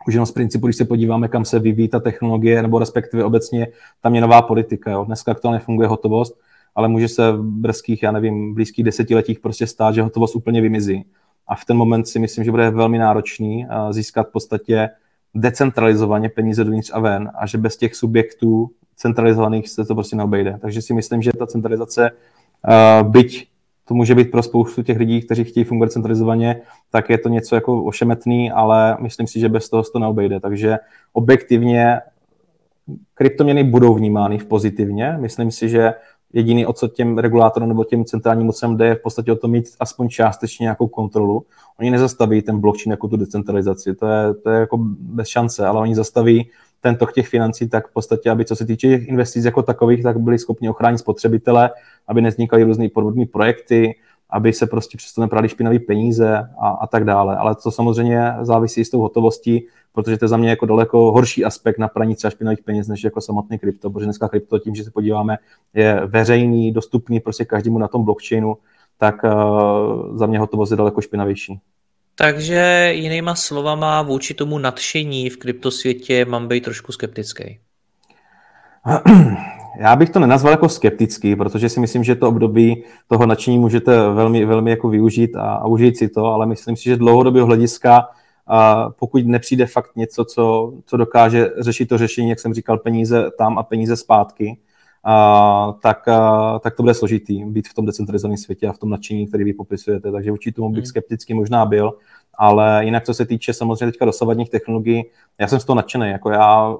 už 0.08 0.14
jenom 0.14 0.26
z 0.26 0.32
principu, 0.32 0.68
když 0.68 0.76
se 0.76 0.86
podíváme, 0.86 1.28
kam 1.28 1.46
se 1.46 1.60
vyvíjí 1.60 1.88
ta 1.88 2.00
technologie, 2.00 2.62
nebo 2.62 2.80
respektive 2.80 3.24
obecně 3.24 3.68
ta 4.02 4.10
měnová 4.10 4.42
politika. 4.42 4.92
Jo. 4.92 5.06
Dneska 5.06 5.32
aktuálně 5.32 5.60
funguje 5.60 5.88
hotovost, 5.88 6.40
ale 6.76 6.88
může 6.88 7.08
se 7.08 7.32
v 7.32 7.42
brzkých, 7.42 8.04
já 8.04 8.12
nevím, 8.12 8.54
blízkých 8.54 8.86
desetiletích 8.86 9.40
prostě 9.40 9.68
stát, 9.68 9.96
že 9.96 10.02
hotovost 10.02 10.36
úplně 10.36 10.62
vymizí. 10.62 11.06
a 11.52 11.56
v 11.56 11.66
ten 11.66 11.78
moment 11.78 12.08
si 12.08 12.20
myslím, 12.20 12.44
že 12.44 12.52
bude 12.52 12.70
velmi 12.70 12.98
náročný 12.98 13.68
získat 13.90 14.28
v 14.28 14.32
podstatě 14.32 14.90
decentralizovaně 15.36 16.30
peníze 16.30 16.64
dovnitř 16.64 16.92
a 16.94 17.00
ven 17.00 17.32
a 17.36 17.46
že 17.46 17.58
bez 17.58 17.78
těch 17.78 17.96
subjektů 17.96 18.72
centralizovaných 18.96 19.70
se 19.70 19.86
to 19.86 19.96
prostě 19.96 20.16
neobejde. 20.16 20.58
Takže 20.62 20.82
si 20.82 20.94
myslím, 20.94 21.22
že 21.22 21.32
ta 21.40 21.48
centralizace, 21.48 22.12
byť 23.04 23.48
to 23.92 23.96
může 23.96 24.16
být 24.16 24.32
pro 24.32 24.44
spoustu 24.44 24.84
těch 24.84 24.98
lidí, 24.98 25.22
kteří 25.22 25.44
chtějí 25.44 25.64
fungovat 25.64 25.92
centralizovaně, 25.92 26.62
tak 26.92 27.10
je 27.10 27.18
to 27.18 27.30
něco 27.30 27.56
jako 27.56 27.84
ošemetný, 27.84 28.52
ale 28.52 28.98
myslím 29.00 29.28
si, 29.28 29.40
že 29.40 29.50
bez 29.50 29.70
toho 29.70 29.84
se 29.84 29.92
to 29.92 30.00
neobejde. 30.00 30.40
Takže 30.40 30.78
objektivně 31.14 32.00
kryptoměny 33.14 33.64
budou 33.64 33.94
vnímány 33.94 34.38
v 34.38 34.46
pozitivně. 34.46 35.18
Myslím 35.20 35.52
si, 35.52 35.70
že 35.70 35.94
jediný, 36.34 36.66
o 36.66 36.74
co 36.74 36.88
těm 36.88 37.18
regulátorům 37.18 37.70
nebo 37.70 37.84
těm 37.84 38.06
centrálním 38.06 38.46
mocem 38.46 38.78
jde, 38.78 38.86
je 38.86 38.96
v 38.96 39.02
podstatě 39.02 39.32
o 39.32 39.36
to 39.36 39.48
mít 39.48 39.66
aspoň 39.80 40.10
částečně 40.10 40.64
nějakou 40.64 40.88
kontrolu. 40.88 41.46
Oni 41.80 41.92
nezastaví 41.92 42.42
ten 42.42 42.60
blockchain 42.60 42.92
jako 42.92 43.08
tu 43.08 43.18
decentralizaci, 43.18 43.96
to 43.96 44.08
je, 44.08 44.34
to 44.34 44.50
je 44.50 44.60
jako 44.60 44.78
bez 45.00 45.28
šance, 45.28 45.68
ale 45.68 45.82
oni 45.82 45.96
zastaví 45.96 46.50
ten 46.82 46.96
tok 46.96 47.14
těch 47.14 47.28
financí, 47.28 47.70
tak 47.70 47.88
v 47.88 47.94
podstatě, 47.94 48.30
aby 48.30 48.46
co 48.46 48.56
se 48.56 48.66
týče 48.66 48.88
těch 48.88 49.08
investic 49.08 49.46
jako 49.46 49.64
takových, 49.64 50.04
tak 50.04 50.20
byli 50.20 50.40
schopni 50.40 50.70
ochránit 50.70 50.98
spotřebitele, 50.98 51.70
aby 52.08 52.22
nevznikaly 52.22 52.64
různé 52.64 52.90
podvodní 52.90 53.26
projekty, 53.26 53.96
aby 54.30 54.54
se 54.54 54.68
prostě 54.68 54.98
přesto 54.98 55.22
neprali 55.22 55.50
špinavé 55.50 55.80
peníze 55.80 56.38
a, 56.62 56.70
a 56.70 56.88
tak 56.88 57.04
dále. 57.04 57.38
Ale 57.38 57.56
to 57.56 57.72
samozřejmě 57.72 58.34
závisí 58.42 58.86
s 58.86 58.90
tou 58.90 59.00
hotovostí, 59.00 59.66
protože 59.94 60.18
to 60.18 60.26
je 60.26 60.30
za 60.30 60.38
mě 60.38 60.50
jako 60.50 60.66
daleko 60.66 61.12
horší 61.12 61.46
aspekt 61.46 61.78
na 61.78 61.88
praní 61.88 62.16
třeba 62.16 62.32
špinavých 62.32 62.64
peněz, 62.64 62.88
než 62.88 63.04
jako 63.04 63.22
samotný 63.22 63.60
krypto, 63.60 63.90
protože 63.90 64.06
dneska 64.06 64.28
krypto 64.30 64.60
tím, 64.60 64.76
že 64.76 64.84
se 64.84 64.92
podíváme, 64.92 65.38
je 65.74 66.02
veřejný, 66.06 66.72
dostupný 66.72 67.20
prostě 67.20 67.46
každému 67.46 67.78
na 67.78 67.88
tom 67.88 68.04
blockchainu, 68.04 68.58
tak 68.98 69.24
uh, 69.24 70.18
za 70.18 70.26
mě 70.26 70.40
hotovost 70.40 70.72
je 70.72 70.78
daleko 70.78 71.02
špinavější. 71.02 71.60
Takže 72.22 72.92
jinýma 72.96 73.36
slovama 73.36 74.02
vůči 74.02 74.34
tomu 74.34 74.58
nadšení 74.58 75.30
v 75.30 75.38
kryptosvětě 75.38 76.26
mám 76.26 76.48
být 76.48 76.64
trošku 76.64 76.92
skeptický. 76.92 77.60
Já 79.80 79.96
bych 79.96 80.10
to 80.10 80.20
nenazval 80.20 80.52
jako 80.52 80.70
skeptický, 80.70 81.36
protože 81.36 81.70
si 81.70 81.80
myslím, 81.80 82.04
že 82.04 82.16
to 82.16 82.28
období 82.28 82.84
toho 83.08 83.26
nadšení 83.26 83.60
můžete 83.60 84.10
velmi, 84.10 84.46
velmi 84.46 84.70
jako 84.70 84.90
využít 84.90 85.36
a, 85.36 85.42
a 85.42 85.68
užít 85.68 85.98
si 85.98 86.10
to, 86.10 86.26
ale 86.26 86.46
myslím 86.46 86.76
si, 86.76 86.84
že 86.84 86.98
dlouhodobého 86.98 87.46
hlediska, 87.46 88.08
a 88.48 88.90
pokud 88.90 89.26
nepřijde 89.26 89.66
fakt 89.66 89.96
něco, 89.96 90.26
co, 90.26 90.74
co 90.86 90.98
dokáže 90.98 91.50
řešit 91.60 91.86
to 91.86 91.98
řešení, 91.98 92.30
jak 92.30 92.40
jsem 92.40 92.54
říkal, 92.54 92.78
peníze 92.78 93.26
tam 93.38 93.58
a 93.58 93.64
peníze 93.64 93.98
zpátky, 93.98 94.58
a, 95.04 95.78
tak, 95.82 96.08
a, 96.08 96.60
tak 96.60 96.76
to 96.76 96.84
bude 96.84 96.94
složitý 96.94 97.46
být 97.46 97.68
v 97.68 97.74
tom 97.74 97.86
decentralizovaném 97.86 98.38
světě 98.38 98.68
a 98.68 98.74
v 98.74 98.78
tom 98.78 98.90
nadšení, 98.90 99.28
který 99.28 99.44
vy 99.44 99.54
popisujete. 99.54 100.12
Takže 100.12 100.32
určitě 100.32 100.56
tomu 100.56 100.70
bych 100.70 100.78
hmm. 100.78 100.86
skepticky 100.86 101.34
možná 101.34 101.66
byl, 101.66 101.94
ale 102.38 102.86
jinak, 102.86 103.04
co 103.04 103.14
se 103.14 103.26
týče 103.26 103.54
samozřejmě 103.54 103.86
teďka 103.86 104.06
dosavadních 104.06 104.50
technologií, 104.50 105.04
já 105.40 105.48
jsem 105.48 105.60
z 105.60 105.66
toho 105.66 105.76
nadšený. 105.76 106.10
Jako 106.10 106.30
já 106.30 106.76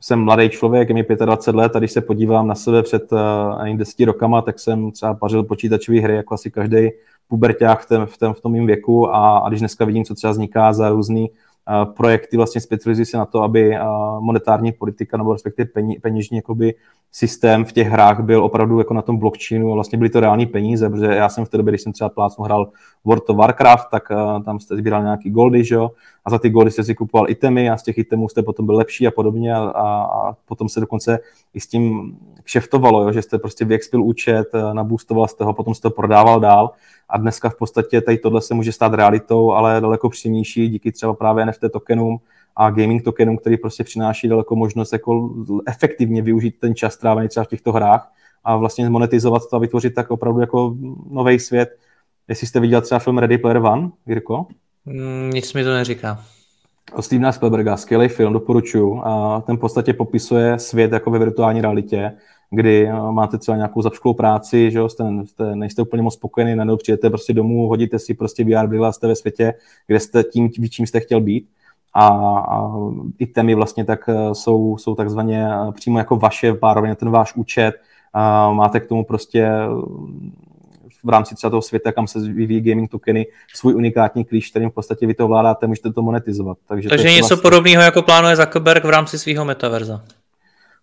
jsem 0.00 0.20
mladý 0.20 0.48
člověk, 0.48 0.88
je 0.88 0.94
mi 0.94 1.06
25 1.24 1.58
let 1.58 1.76
a 1.76 1.78
když 1.78 1.92
se 1.92 2.00
podívám 2.00 2.46
na 2.46 2.54
sebe 2.54 2.82
před 2.82 3.12
uh, 3.12 3.18
ani 3.58 3.76
10 3.76 4.00
rokama, 4.00 4.42
tak 4.42 4.58
jsem 4.58 4.90
třeba 4.90 5.14
pařil 5.14 5.42
počítačové 5.42 6.00
hry, 6.00 6.14
jako 6.14 6.34
asi 6.34 6.50
každý 6.50 6.90
puberták 7.28 7.86
v, 7.90 8.06
v, 8.06 8.32
v 8.32 8.40
tom 8.40 8.52
mým 8.52 8.66
věku 8.66 9.14
a, 9.14 9.38
a 9.38 9.48
když 9.48 9.60
dneska 9.60 9.84
vidím, 9.84 10.04
co 10.04 10.14
třeba 10.14 10.30
vzniká 10.30 10.72
za 10.72 10.88
různý 10.88 11.30
projekty 11.96 12.36
vlastně 12.36 12.60
specializují 12.60 13.06
se 13.06 13.16
na 13.16 13.26
to, 13.26 13.42
aby 13.42 13.76
monetární 14.20 14.72
politika 14.72 15.16
nebo 15.16 15.32
respektive 15.32 15.68
peněžní 16.02 16.36
jakoby 16.36 16.74
systém 17.12 17.64
v 17.64 17.72
těch 17.72 17.88
hrách 17.88 18.20
byl 18.20 18.44
opravdu 18.44 18.78
jako 18.78 18.94
na 18.94 19.02
tom 19.02 19.16
blockchainu 19.16 19.70
a 19.70 19.74
vlastně 19.74 19.98
byly 19.98 20.10
to 20.10 20.20
reální 20.20 20.46
peníze, 20.46 20.90
protože 20.90 21.06
já 21.06 21.28
jsem 21.28 21.44
v 21.44 21.48
té 21.48 21.56
době, 21.56 21.70
když 21.70 21.82
jsem 21.82 21.92
třeba 21.92 22.10
plácnu 22.10 22.44
hrál 22.44 22.70
World 23.04 23.30
of 23.30 23.36
Warcraft, 23.36 23.88
tak 23.90 24.02
tam 24.44 24.60
jste 24.60 24.76
sbíral 24.76 25.02
nějaký 25.02 25.30
goldy, 25.30 25.64
že 25.64 25.74
jo? 25.74 25.90
a 26.24 26.30
za 26.30 26.38
ty 26.38 26.50
goldy 26.50 26.70
jste 26.70 26.84
si 26.84 26.94
kupoval 26.94 27.30
itemy 27.30 27.70
a 27.70 27.76
z 27.76 27.82
těch 27.82 27.98
itemů 27.98 28.28
jste 28.28 28.42
potom 28.42 28.66
byl 28.66 28.74
lepší 28.74 29.06
a 29.06 29.10
podobně 29.10 29.54
a, 29.54 29.60
a 29.60 30.32
potom 30.32 30.68
se 30.68 30.80
dokonce 30.80 31.18
i 31.54 31.60
s 31.60 31.66
tím 31.66 32.16
kšeftovalo, 32.42 33.02
jo? 33.02 33.12
že 33.12 33.22
jste 33.22 33.38
prostě 33.38 33.64
vyexpil 33.64 34.02
účet, 34.02 34.46
nabůstoval 34.72 35.28
jste 35.28 35.44
ho, 35.44 35.52
potom 35.52 35.74
jste 35.74 35.88
to 35.88 35.94
prodával 35.94 36.40
dál 36.40 36.70
a 37.08 37.18
dneska 37.18 37.48
v 37.48 37.56
podstatě 37.56 38.00
tady 38.00 38.18
tohle 38.18 38.40
se 38.40 38.54
může 38.54 38.72
stát 38.72 38.94
realitou, 38.94 39.52
ale 39.52 39.80
daleko 39.80 40.08
přímější 40.08 40.68
díky 40.68 40.92
třeba 40.92 41.14
právě 41.14 41.46
NFT 41.46 41.60
tokenům 41.72 42.18
a 42.56 42.70
gaming 42.70 43.02
tokenům, 43.02 43.38
který 43.38 43.56
prostě 43.56 43.84
přináší 43.84 44.28
daleko 44.28 44.56
možnost 44.56 44.92
jako 44.92 45.30
efektivně 45.66 46.22
využít 46.22 46.58
ten 46.60 46.74
čas 46.74 46.94
strávený 46.94 47.28
třeba 47.28 47.44
v 47.44 47.48
těchto 47.48 47.72
hrách 47.72 48.12
a 48.44 48.56
vlastně 48.56 48.90
monetizovat 48.90 49.42
to 49.50 49.56
a 49.56 49.58
vytvořit 49.58 49.94
tak 49.94 50.10
opravdu 50.10 50.40
jako 50.40 50.76
nový 51.10 51.38
svět. 51.38 51.78
Jestli 52.28 52.46
jste 52.46 52.60
viděl 52.60 52.80
třeba 52.80 52.98
film 52.98 53.18
Ready 53.18 53.38
Player 53.38 53.56
One, 53.56 53.90
Jirko? 54.06 54.46
Mm, 54.86 55.30
nic 55.34 55.54
mi 55.54 55.64
to 55.64 55.70
neříká. 55.70 56.24
O 56.92 57.02
Stevena 57.02 57.32
Spielberga, 57.32 57.76
skvělý 57.76 58.08
film, 58.08 58.32
doporučuju. 58.32 59.02
A 59.04 59.40
ten 59.46 59.56
v 59.56 59.60
podstatě 59.60 59.92
popisuje 59.92 60.58
svět 60.58 60.92
jako 60.92 61.10
ve 61.10 61.18
virtuální 61.18 61.60
realitě 61.60 62.12
kdy 62.50 62.88
eh, 62.88 62.92
máte 62.92 63.38
třeba 63.38 63.56
nějakou 63.56 63.82
zapšklou 63.82 64.14
práci, 64.14 64.70
že 64.70 64.78
jo, 64.78 64.88
jste, 64.88 65.04
jste, 65.24 65.56
nejste 65.56 65.82
úplně 65.82 66.02
moc 66.02 66.14
spokojený, 66.14 66.56
najednou 66.56 66.76
přijete 66.76 67.10
prostě 67.10 67.32
domů, 67.32 67.68
hodíte 67.68 67.98
si 67.98 68.14
prostě 68.14 68.44
VR 68.44 68.66
brýle 68.66 68.92
jste 68.92 69.06
ve 69.06 69.14
světě, 69.14 69.54
kde 69.86 70.00
jste 70.00 70.24
tím, 70.24 70.50
čím 70.70 70.86
jste 70.86 71.00
chtěl 71.00 71.20
být. 71.20 71.48
A, 71.94 72.08
a 72.38 72.70
i 73.18 73.26
témy 73.26 73.54
vlastně 73.54 73.84
tak 73.84 74.08
eh, 74.08 74.34
jsou, 74.34 74.76
jsou 74.78 74.94
takzvaně 74.94 75.48
eh, 75.52 75.72
přímo 75.72 75.98
jako 75.98 76.16
vaše, 76.16 76.54
párovně 76.54 76.94
ten 76.94 77.10
váš 77.10 77.34
účet, 77.34 77.74
a 78.12 78.52
máte 78.52 78.80
k 78.80 78.86
tomu 78.86 79.04
prostě 79.04 79.48
v 81.04 81.08
rámci 81.08 81.34
třeba 81.34 81.50
toho 81.50 81.62
světa, 81.62 81.92
kam 81.92 82.06
se 82.06 82.20
vyvíjí 82.20 82.60
gaming 82.60 82.90
tokeny, 82.90 83.26
svůj 83.54 83.74
unikátní 83.74 84.24
klíč, 84.24 84.50
kterým 84.50 84.70
v 84.70 84.74
podstatě 84.74 85.06
vy 85.06 85.14
to 85.14 85.24
ovládáte, 85.24 85.66
můžete 85.66 85.92
to 85.92 86.02
monetizovat. 86.02 86.58
Takže, 86.68 86.88
Takže 86.88 87.04
to 87.04 87.10
něco 87.10 87.20
vlastně... 87.20 87.42
podobného, 87.42 87.82
jako 87.82 88.02
plánuje 88.02 88.36
Zuckerberg 88.36 88.84
v 88.84 88.90
rámci 88.90 89.18
svého 89.18 89.44
metaverza. 89.44 90.04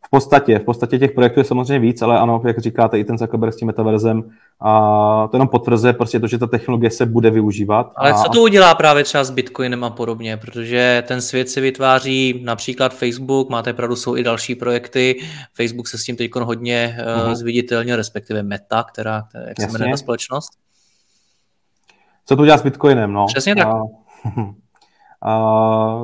V 0.06 0.10
podstatě, 0.10 0.60
v 0.60 0.64
podstatě 0.64 1.00
těch 1.00 1.12
projektů 1.12 1.40
je 1.40 1.44
samozřejmě 1.44 1.80
víc, 1.80 2.02
ale 2.02 2.20
ano, 2.20 2.42
jak 2.46 2.60
říkáte, 2.60 3.00
i 3.00 3.04
ten 3.04 3.18
Zuckerberg 3.18 3.54
s 3.54 3.58
tím 3.58 3.68
metaverzem, 3.68 4.24
a 4.62 5.28
to 5.32 5.38
jenom 5.38 5.48
potvrzuje 5.48 5.94
prostě 5.94 6.20
to, 6.20 6.28
že 6.28 6.38
ta 6.38 6.48
technologie 6.48 6.92
se 6.92 7.06
bude 7.06 7.30
využívat. 7.30 7.94
Ale 7.96 8.12
a... 8.12 8.14
co 8.14 8.30
to 8.30 8.42
udělá 8.42 8.76
právě 8.76 9.04
třeba 9.04 9.24
s 9.24 9.32
Bitcoinem 9.32 9.84
a 9.84 9.90
podobně, 9.90 10.38
protože 10.38 11.04
ten 11.08 11.22
svět 11.22 11.50
se 11.50 11.62
vytváří 11.62 12.42
například 12.46 12.94
Facebook, 12.94 13.50
máte 13.50 13.74
pravdu, 13.74 13.96
jsou 13.96 14.16
i 14.16 14.24
další 14.24 14.56
projekty, 14.56 15.16
Facebook 15.54 15.88
se 15.88 15.98
s 15.98 16.04
tím 16.04 16.16
teď 16.16 16.32
hodně 16.36 16.98
uh-huh. 17.00 17.36
zviditelně, 17.36 17.96
respektive 17.96 18.44
Meta, 18.44 18.84
která, 18.84 19.22
která 19.30 19.48
jak 19.48 19.60
Jasně. 19.60 19.72
se 19.72 19.78
jmenuje 19.78 19.94
ta 19.94 19.98
společnost. 19.98 20.50
Co 22.26 22.36
to 22.36 22.42
udělá 22.42 22.58
s 22.58 22.64
Bitcoinem, 22.64 23.14
no? 23.14 23.26
Přesně 23.26 23.56
tak. 23.56 23.68
A, 23.68 23.82
a, 25.32 26.00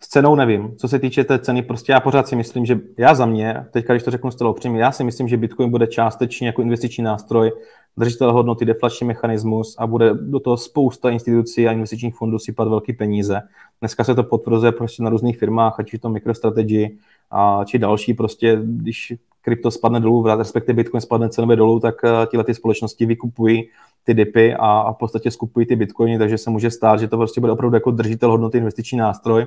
s 0.00 0.08
cenou 0.08 0.34
nevím. 0.34 0.76
Co 0.76 0.88
se 0.88 0.98
týče 0.98 1.24
té 1.24 1.38
ceny, 1.38 1.62
prostě 1.62 1.92
já 1.92 2.00
pořád 2.00 2.28
si 2.28 2.36
myslím, 2.36 2.66
že 2.66 2.80
já 2.98 3.14
za 3.14 3.26
mě, 3.26 3.66
teďka 3.70 3.92
když 3.92 4.02
to 4.02 4.10
řeknu 4.10 4.30
zcela 4.30 4.50
upřímně, 4.50 4.80
já 4.80 4.92
si 4.92 5.04
myslím, 5.04 5.28
že 5.28 5.36
Bitcoin 5.36 5.70
bude 5.70 5.86
částečně 5.86 6.46
jako 6.46 6.62
investiční 6.62 7.04
nástroj, 7.04 7.52
držitel 7.96 8.32
hodnoty, 8.32 8.64
deflační 8.64 9.06
mechanismus 9.06 9.76
a 9.78 9.86
bude 9.86 10.14
do 10.14 10.40
toho 10.40 10.56
spousta 10.56 11.10
institucí 11.10 11.68
a 11.68 11.72
investičních 11.72 12.14
fondů 12.14 12.38
sypat 12.38 12.68
velké 12.68 12.92
peníze. 12.92 13.40
Dneska 13.80 14.04
se 14.04 14.14
to 14.14 14.22
potvrzuje 14.22 14.72
prostě 14.72 15.02
na 15.02 15.10
různých 15.10 15.38
firmách, 15.38 15.80
ať 15.80 15.92
je 15.92 15.98
to 15.98 16.08
MicroStrategy 16.08 16.96
a 17.30 17.64
či 17.64 17.78
další, 17.78 18.14
prostě 18.14 18.58
když 18.62 19.14
krypto 19.42 19.70
spadne 19.70 20.00
dolů, 20.00 20.26
respektive 20.26 20.76
Bitcoin 20.76 21.00
spadne 21.00 21.28
cenově 21.28 21.56
dolů, 21.56 21.80
tak 21.80 21.94
eh, 22.04 22.26
tyhle 22.26 22.44
ty 22.44 22.54
společnosti 22.54 23.06
vykupují 23.06 23.68
ty 24.04 24.14
dipy 24.14 24.54
a, 24.54 24.80
a 24.80 24.92
v 24.92 24.96
podstatě 24.96 25.30
skupují 25.30 25.66
ty 25.66 25.76
bitcoiny, 25.76 26.18
takže 26.18 26.38
se 26.38 26.50
může 26.50 26.70
stát, 26.70 27.00
že 27.00 27.08
to 27.08 27.16
prostě 27.16 27.40
bude 27.40 27.52
opravdu 27.52 27.76
jako 27.76 27.90
držitel 27.90 28.30
hodnoty 28.30 28.58
investiční 28.58 28.98
nástroj 28.98 29.46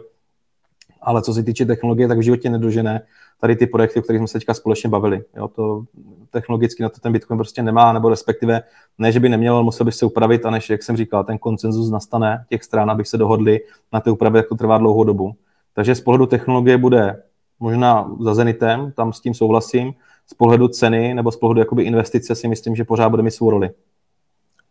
ale 1.02 1.22
co 1.22 1.34
se 1.34 1.44
týče 1.44 1.66
technologie, 1.66 2.08
tak 2.08 2.18
v 2.18 2.22
životě 2.22 2.50
nedožené 2.50 3.02
tady 3.42 3.56
ty 3.56 3.68
projekty, 3.68 4.00
o 4.00 4.02
kterých 4.02 4.20
jsme 4.20 4.28
se 4.28 4.40
teďka 4.40 4.54
společně 4.54 4.90
bavili. 4.90 5.24
Jo, 5.36 5.48
to 5.48 5.84
technologicky 6.32 6.84
na 6.84 6.90
to 6.90 7.00
ten 7.00 7.14
Bitcoin 7.14 7.38
prostě 7.38 7.64
nemá, 7.64 7.94
nebo 7.94 8.10
respektive 8.10 8.62
ne, 8.98 9.12
že 9.12 9.20
by 9.20 9.30
neměl, 9.30 9.64
musel 9.64 9.86
by 9.86 9.92
se 9.92 10.06
upravit, 10.06 10.46
a 10.46 10.50
než, 10.50 10.70
jak 10.70 10.84
jsem 10.84 10.98
říkal, 10.98 11.24
ten 11.24 11.38
koncenzus 11.38 11.90
nastane 11.90 12.46
těch 12.50 12.64
stran, 12.64 12.92
abych 12.92 13.08
se 13.08 13.18
dohodli 13.18 13.60
na 13.94 14.00
té 14.00 14.12
úpravě, 14.12 14.40
jak 14.40 14.48
to 14.50 14.56
trvá 14.56 14.78
dlouhou 14.78 15.04
dobu. 15.04 15.36
Takže 15.74 15.96
z 15.96 16.02
pohledu 16.02 16.26
technologie 16.26 16.78
bude 16.78 17.24
možná 17.60 18.12
za 18.20 18.34
Zenitem, 18.34 18.92
tam 18.92 19.14
s 19.14 19.22
tím 19.22 19.34
souhlasím, 19.34 19.94
z 20.28 20.34
pohledu 20.34 20.68
ceny 20.68 21.14
nebo 21.14 21.32
z 21.32 21.38
pohledu 21.38 21.60
jakoby 21.60 21.84
investice 21.84 22.36
si 22.36 22.48
myslím, 22.48 22.76
že 22.76 22.84
pořád 22.84 23.10
bude 23.10 23.24
mít 23.24 23.32
svou 23.32 23.50
roli. 23.50 23.70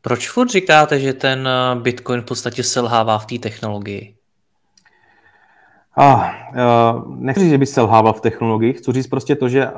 Proč 0.02 0.30
furt 0.30 0.50
říkáte, 0.50 1.00
že 1.00 1.12
ten 1.12 1.48
Bitcoin 1.82 2.20
v 2.20 2.24
podstatě 2.24 2.62
selhává 2.62 3.18
v 3.18 3.26
té 3.26 3.38
technologii? 3.38 4.17
Ah, 6.00 6.30
uh, 6.50 7.16
nechci 7.16 7.40
říct, 7.40 7.50
že 7.50 7.58
by 7.58 7.66
selhával 7.66 8.12
v 8.12 8.20
technologiích, 8.20 8.76
chci 8.78 8.92
říct 8.92 9.06
prostě 9.06 9.37
to, 9.37 9.48
že 9.48 9.70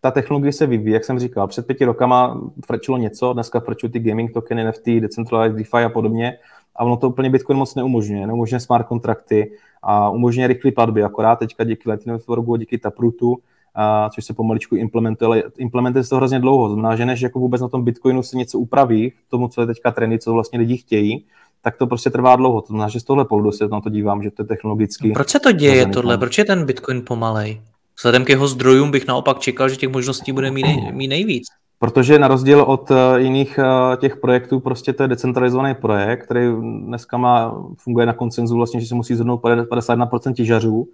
ta 0.00 0.10
technologie 0.10 0.52
se 0.52 0.66
vyvíjí, 0.66 0.94
jak 0.94 1.04
jsem 1.04 1.18
říkal, 1.18 1.46
před 1.46 1.66
pěti 1.66 1.84
rokama 1.84 2.40
frčilo 2.66 2.96
něco, 2.96 3.32
dneska 3.32 3.60
frčují 3.60 3.92
ty 3.92 4.00
gaming 4.00 4.32
tokeny, 4.32 4.64
NFT, 4.64 4.86
decentralized 4.86 5.58
DeFi 5.58 5.84
a 5.84 5.88
podobně, 5.88 6.38
a 6.76 6.84
ono 6.84 6.96
to 6.96 7.08
úplně 7.08 7.30
Bitcoin 7.30 7.58
moc 7.58 7.74
neumožňuje. 7.74 8.26
Neumožňuje 8.26 8.60
smart 8.60 8.86
kontrakty 8.86 9.52
a 9.82 10.10
umožňuje 10.10 10.46
rychlé 10.46 10.70
platby, 10.72 11.02
akorát 11.02 11.36
teďka 11.36 11.64
díky 11.64 11.90
Lightning 11.90 12.18
Networku, 12.18 12.56
díky 12.56 12.78
Taprutu 12.78 13.38
a, 13.74 14.10
což 14.10 14.24
se 14.24 14.34
pomaličku 14.34 14.76
implementuje, 14.76 15.26
ale 15.26 15.42
implementuje 15.58 16.04
se 16.04 16.10
to 16.10 16.16
hrozně 16.16 16.38
dlouho. 16.38 16.68
Znamená, 16.68 16.96
že 16.96 17.06
než 17.06 17.20
jako 17.20 17.38
vůbec 17.38 17.60
na 17.60 17.68
tom 17.68 17.84
Bitcoinu 17.84 18.22
se 18.22 18.36
něco 18.36 18.58
upraví, 18.58 19.10
k 19.10 19.30
tomu, 19.30 19.48
co 19.48 19.60
je 19.60 19.66
teďka 19.66 19.90
trendy, 19.90 20.18
co 20.18 20.32
vlastně 20.32 20.58
lidi 20.58 20.76
chtějí, 20.76 21.24
tak 21.62 21.76
to 21.76 21.86
prostě 21.86 22.10
trvá 22.10 22.36
dlouho. 22.36 22.60
To 22.60 22.66
znamená, 22.66 22.88
že 22.88 23.00
z 23.00 23.04
tohle 23.04 23.24
pohledu 23.24 23.52
se 23.52 23.68
na 23.68 23.80
to 23.80 23.90
dívám, 23.90 24.22
že 24.22 24.30
to 24.30 24.42
je 24.42 24.46
technologicky... 24.46 25.08
No 25.08 25.14
proč 25.14 25.28
se 25.28 25.40
to 25.40 25.52
děje 25.52 25.86
tohle? 25.86 26.18
Proč 26.18 26.38
je 26.38 26.44
ten 26.44 26.64
Bitcoin 26.64 27.02
pomalej? 27.06 27.60
Vzhledem 27.96 28.24
k 28.24 28.28
jeho 28.28 28.48
zdrojům 28.48 28.90
bych 28.90 29.06
naopak 29.06 29.38
čekal, 29.38 29.68
že 29.68 29.76
těch 29.76 29.88
možností 29.88 30.32
bude 30.32 30.50
mít, 30.50 30.62
nej, 30.62 30.92
mít 30.92 31.08
nejvíc. 31.08 31.44
Protože 31.78 32.18
na 32.18 32.28
rozdíl 32.28 32.62
od 32.62 32.90
uh, 32.90 32.96
jiných 33.16 33.58
uh, 33.58 33.96
těch 33.96 34.16
projektů, 34.16 34.60
prostě 34.60 34.92
to 34.92 35.02
je 35.02 35.08
decentralizovaný 35.08 35.74
projekt, 35.74 36.24
který 36.24 36.46
dneska 36.60 37.16
má, 37.16 37.62
funguje 37.78 38.06
na 38.06 38.12
koncenzu 38.12 38.56
vlastně, 38.56 38.80
že 38.80 38.86
se 38.86 38.94
musí 38.94 39.14
zhodnout 39.14 39.42
51% 39.42 40.32
těžařů 40.32 40.88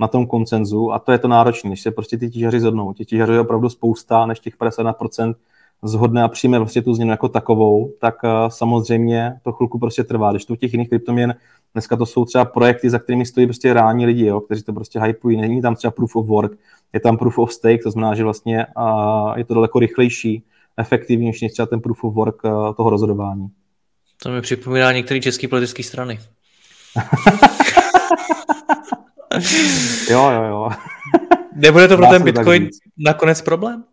na 0.00 0.08
tom 0.08 0.26
koncenzu 0.26 0.92
a 0.92 0.98
to 0.98 1.12
je 1.12 1.18
to 1.18 1.28
náročné, 1.28 1.70
než 1.70 1.80
se 1.80 1.90
prostě 1.90 2.18
ty 2.18 2.30
těžaři 2.30 2.60
zhodnou. 2.60 2.92
Těch 2.92 3.06
těžařů 3.06 3.32
je 3.32 3.40
opravdu 3.40 3.68
spousta, 3.68 4.26
než 4.26 4.40
těch 4.40 4.58
51% 4.58 5.34
zhodne 5.82 6.22
a 6.22 6.28
přijme 6.28 6.58
vlastně 6.58 6.82
tu 6.82 6.94
změnu 6.94 7.10
jako 7.10 7.28
takovou, 7.28 7.92
tak 8.00 8.14
uh, 8.24 8.30
samozřejmě 8.48 9.32
to 9.42 9.52
chvilku 9.52 9.78
prostě 9.78 10.04
trvá. 10.04 10.30
Když 10.30 10.44
to 10.44 10.52
u 10.52 10.56
těch 10.56 10.72
jiných 10.72 10.88
kryptoměn, 10.88 11.34
dneska 11.72 11.96
to 11.96 12.06
jsou 12.06 12.24
třeba 12.24 12.44
projekty, 12.44 12.90
za 12.90 12.98
kterými 12.98 13.26
stojí 13.26 13.46
prostě 13.46 13.74
reální 13.74 14.06
lidi, 14.06 14.26
jo, 14.26 14.40
kteří 14.40 14.62
to 14.62 14.72
prostě 14.72 15.00
hypují. 15.00 15.40
Není 15.40 15.62
tam 15.62 15.74
třeba 15.74 15.90
proof 15.90 16.16
of 16.16 16.26
work, 16.26 16.52
je 16.92 17.00
tam 17.00 17.18
proof 17.18 17.38
of 17.38 17.52
stake, 17.52 17.82
to 17.82 17.90
znamená, 17.90 18.14
že 18.14 18.24
vlastně 18.24 18.66
je 19.36 19.44
to 19.44 19.54
daleko 19.54 19.78
rychlejší, 19.78 20.44
efektivnější 20.76 21.44
než 21.44 21.52
třeba 21.52 21.66
ten 21.66 21.80
proof 21.80 22.04
of 22.04 22.14
work 22.14 22.44
uh, 22.44 22.74
toho 22.74 22.90
rozhodování. 22.90 23.48
To 24.22 24.30
mi 24.30 24.40
připomíná 24.40 24.92
některé 24.92 25.20
české 25.20 25.48
politické 25.48 25.82
strany. 25.82 26.18
jo, 30.10 30.30
jo, 30.30 30.42
jo. 30.42 30.70
Nebude 31.54 31.88
to 31.88 31.96
pro 31.96 32.06
ten 32.06 32.22
Bitcoin 32.22 32.68
nakonec 32.98 33.42
problém? 33.42 33.84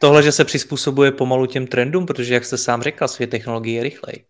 Tohle, 0.00 0.22
že 0.22 0.32
se 0.32 0.44
přizpůsobuje 0.44 1.12
pomalu 1.12 1.46
těm 1.46 1.66
trendům, 1.66 2.06
protože, 2.06 2.34
jak 2.34 2.44
jste 2.44 2.56
sám 2.56 2.82
řekl, 2.82 3.08
svět 3.08 3.30
technologií 3.30 3.74
je 3.74 3.82
rychlej. 3.82 4.24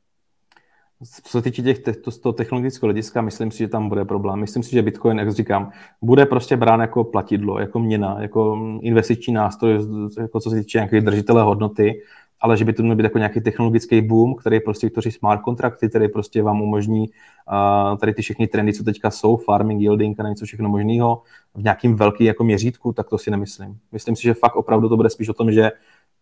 Co 1.22 1.30
se 1.38 1.42
týče 1.42 1.62
těch, 1.62 1.78
to, 1.78 2.10
toho 2.10 2.32
technologického 2.32 2.86
hlediska, 2.86 3.22
myslím 3.22 3.50
si, 3.50 3.58
že 3.58 3.68
tam 3.68 3.88
bude 3.88 4.04
problém. 4.04 4.40
Myslím 4.40 4.62
si, 4.62 4.70
že 4.70 4.82
Bitcoin, 4.82 5.18
jak 5.18 5.32
říkám, 5.32 5.70
bude 6.02 6.26
prostě 6.26 6.56
brán 6.56 6.80
jako 6.80 7.04
platidlo, 7.04 7.60
jako 7.60 7.78
měna, 7.78 8.16
jako 8.22 8.58
investiční 8.82 9.34
nástroj, 9.34 9.78
jako 10.20 10.40
co 10.40 10.50
se 10.50 10.56
týče 10.56 10.78
nějaké 10.78 11.00
držitele 11.00 11.42
hodnoty, 11.42 12.02
ale 12.40 12.56
že 12.56 12.64
by 12.64 12.72
to 12.72 12.82
měl 12.82 12.96
být 12.96 13.02
jako 13.02 13.18
nějaký 13.18 13.40
technologický 13.40 14.00
boom, 14.00 14.34
který 14.34 14.60
prostě 14.60 14.86
vytvoří 14.86 15.10
smart 15.10 15.42
kontrakty, 15.42 15.88
který 15.88 16.08
prostě 16.08 16.42
vám 16.42 16.62
umožní 16.62 17.08
uh, 17.08 17.98
tady 17.98 18.14
ty 18.14 18.22
všechny 18.22 18.46
trendy, 18.46 18.72
co 18.72 18.84
teďka 18.84 19.10
jsou, 19.10 19.36
farming, 19.36 19.80
yielding 19.80 20.20
a 20.20 20.28
něco 20.28 20.44
všechno 20.44 20.68
možného 20.68 21.22
v 21.54 21.62
nějakým 21.62 21.96
velkým 21.96 22.26
jako 22.26 22.44
měřítku, 22.44 22.92
tak 22.92 23.08
to 23.08 23.18
si 23.18 23.30
nemyslím. 23.30 23.78
Myslím 23.92 24.16
si, 24.16 24.22
že 24.22 24.34
fakt 24.34 24.56
opravdu 24.56 24.88
to 24.88 24.96
bude 24.96 25.10
spíš 25.10 25.28
o 25.28 25.34
tom, 25.34 25.52
že 25.52 25.70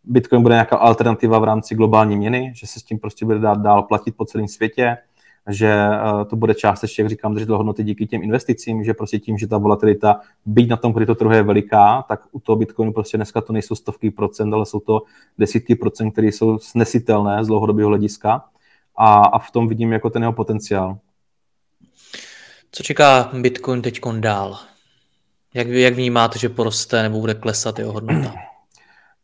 Bitcoin 0.04 0.42
bude 0.42 0.54
nějaká 0.54 0.76
alternativa 0.76 1.38
v 1.38 1.44
rámci 1.44 1.74
globální 1.74 2.16
měny, 2.16 2.52
že 2.54 2.66
se 2.66 2.80
s 2.80 2.82
tím 2.82 2.98
prostě 2.98 3.24
bude 3.24 3.38
dát 3.38 3.58
dál 3.58 3.82
platit 3.82 4.16
po 4.16 4.24
celém 4.24 4.48
světě, 4.48 4.96
že 5.48 5.68
eh, 5.68 6.24
to 6.24 6.36
bude 6.36 6.54
částečně, 6.54 7.02
jak 7.02 7.10
říkám, 7.10 7.34
držitel 7.34 7.56
hodnoty 7.56 7.84
díky 7.84 8.06
těm 8.06 8.22
investicím, 8.22 8.84
že 8.84 8.94
prostě 8.94 9.18
tím, 9.18 9.38
že 9.38 9.46
ta 9.46 9.58
volatilita, 9.58 10.20
byť 10.46 10.68
na 10.68 10.76
tom 10.76 10.92
kryptotrhu 10.92 11.32
je 11.32 11.42
veliká, 11.42 12.04
tak 12.08 12.20
u 12.32 12.40
toho 12.40 12.56
Bitcoinu 12.56 12.92
prostě 12.92 13.16
dneska 13.16 13.40
to 13.40 13.52
nejsou 13.52 13.74
stovky 13.74 14.10
procent, 14.10 14.54
ale 14.54 14.66
jsou 14.66 14.80
to 14.80 15.02
desítky 15.38 15.74
procent, 15.74 16.10
které 16.10 16.26
jsou 16.26 16.58
snesitelné 16.58 17.44
z 17.44 17.46
dlouhodobého 17.46 17.88
hlediska 17.88 18.44
a, 18.96 19.14
a 19.14 19.38
v 19.38 19.50
tom 19.50 19.68
vidím 19.68 19.92
jako 19.92 20.10
ten 20.10 20.22
jeho 20.22 20.32
potenciál. 20.32 20.98
Co 22.72 22.82
čeká 22.82 23.30
Bitcoin 23.40 23.82
teď 23.82 24.00
dál? 24.20 24.58
Jak, 25.54 25.68
jak 25.68 25.94
vnímáte, 25.94 26.38
že 26.38 26.48
poroste 26.48 27.02
nebo 27.02 27.20
bude 27.20 27.34
klesat 27.34 27.78
jeho 27.78 27.92
hodnota? 27.92 28.34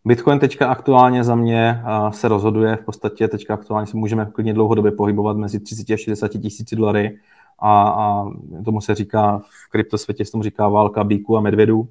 Bitcoin 0.04 0.38
teďka 0.38 0.68
aktuálně 0.68 1.24
za 1.24 1.34
mě 1.34 1.82
se 2.10 2.28
rozhoduje, 2.28 2.76
v 2.76 2.84
podstatě 2.84 3.28
teďka 3.28 3.54
aktuálně 3.54 3.86
se 3.86 3.96
můžeme 3.96 4.26
klidně 4.26 4.54
dlouhodobě 4.54 4.92
pohybovat 4.92 5.36
mezi 5.36 5.60
30 5.60 5.90
a 5.90 5.96
60 5.96 6.28
tisíci 6.28 6.76
dolary. 6.76 7.18
A, 7.58 7.82
a 7.88 8.30
tomu 8.64 8.80
se 8.80 8.94
říká, 8.94 9.38
v 9.38 9.70
kryptosvětě 9.70 10.24
se 10.24 10.32
tomu 10.32 10.42
říká 10.42 10.68
válka 10.68 11.04
bíků 11.04 11.36
a 11.36 11.40
medvědů, 11.40 11.88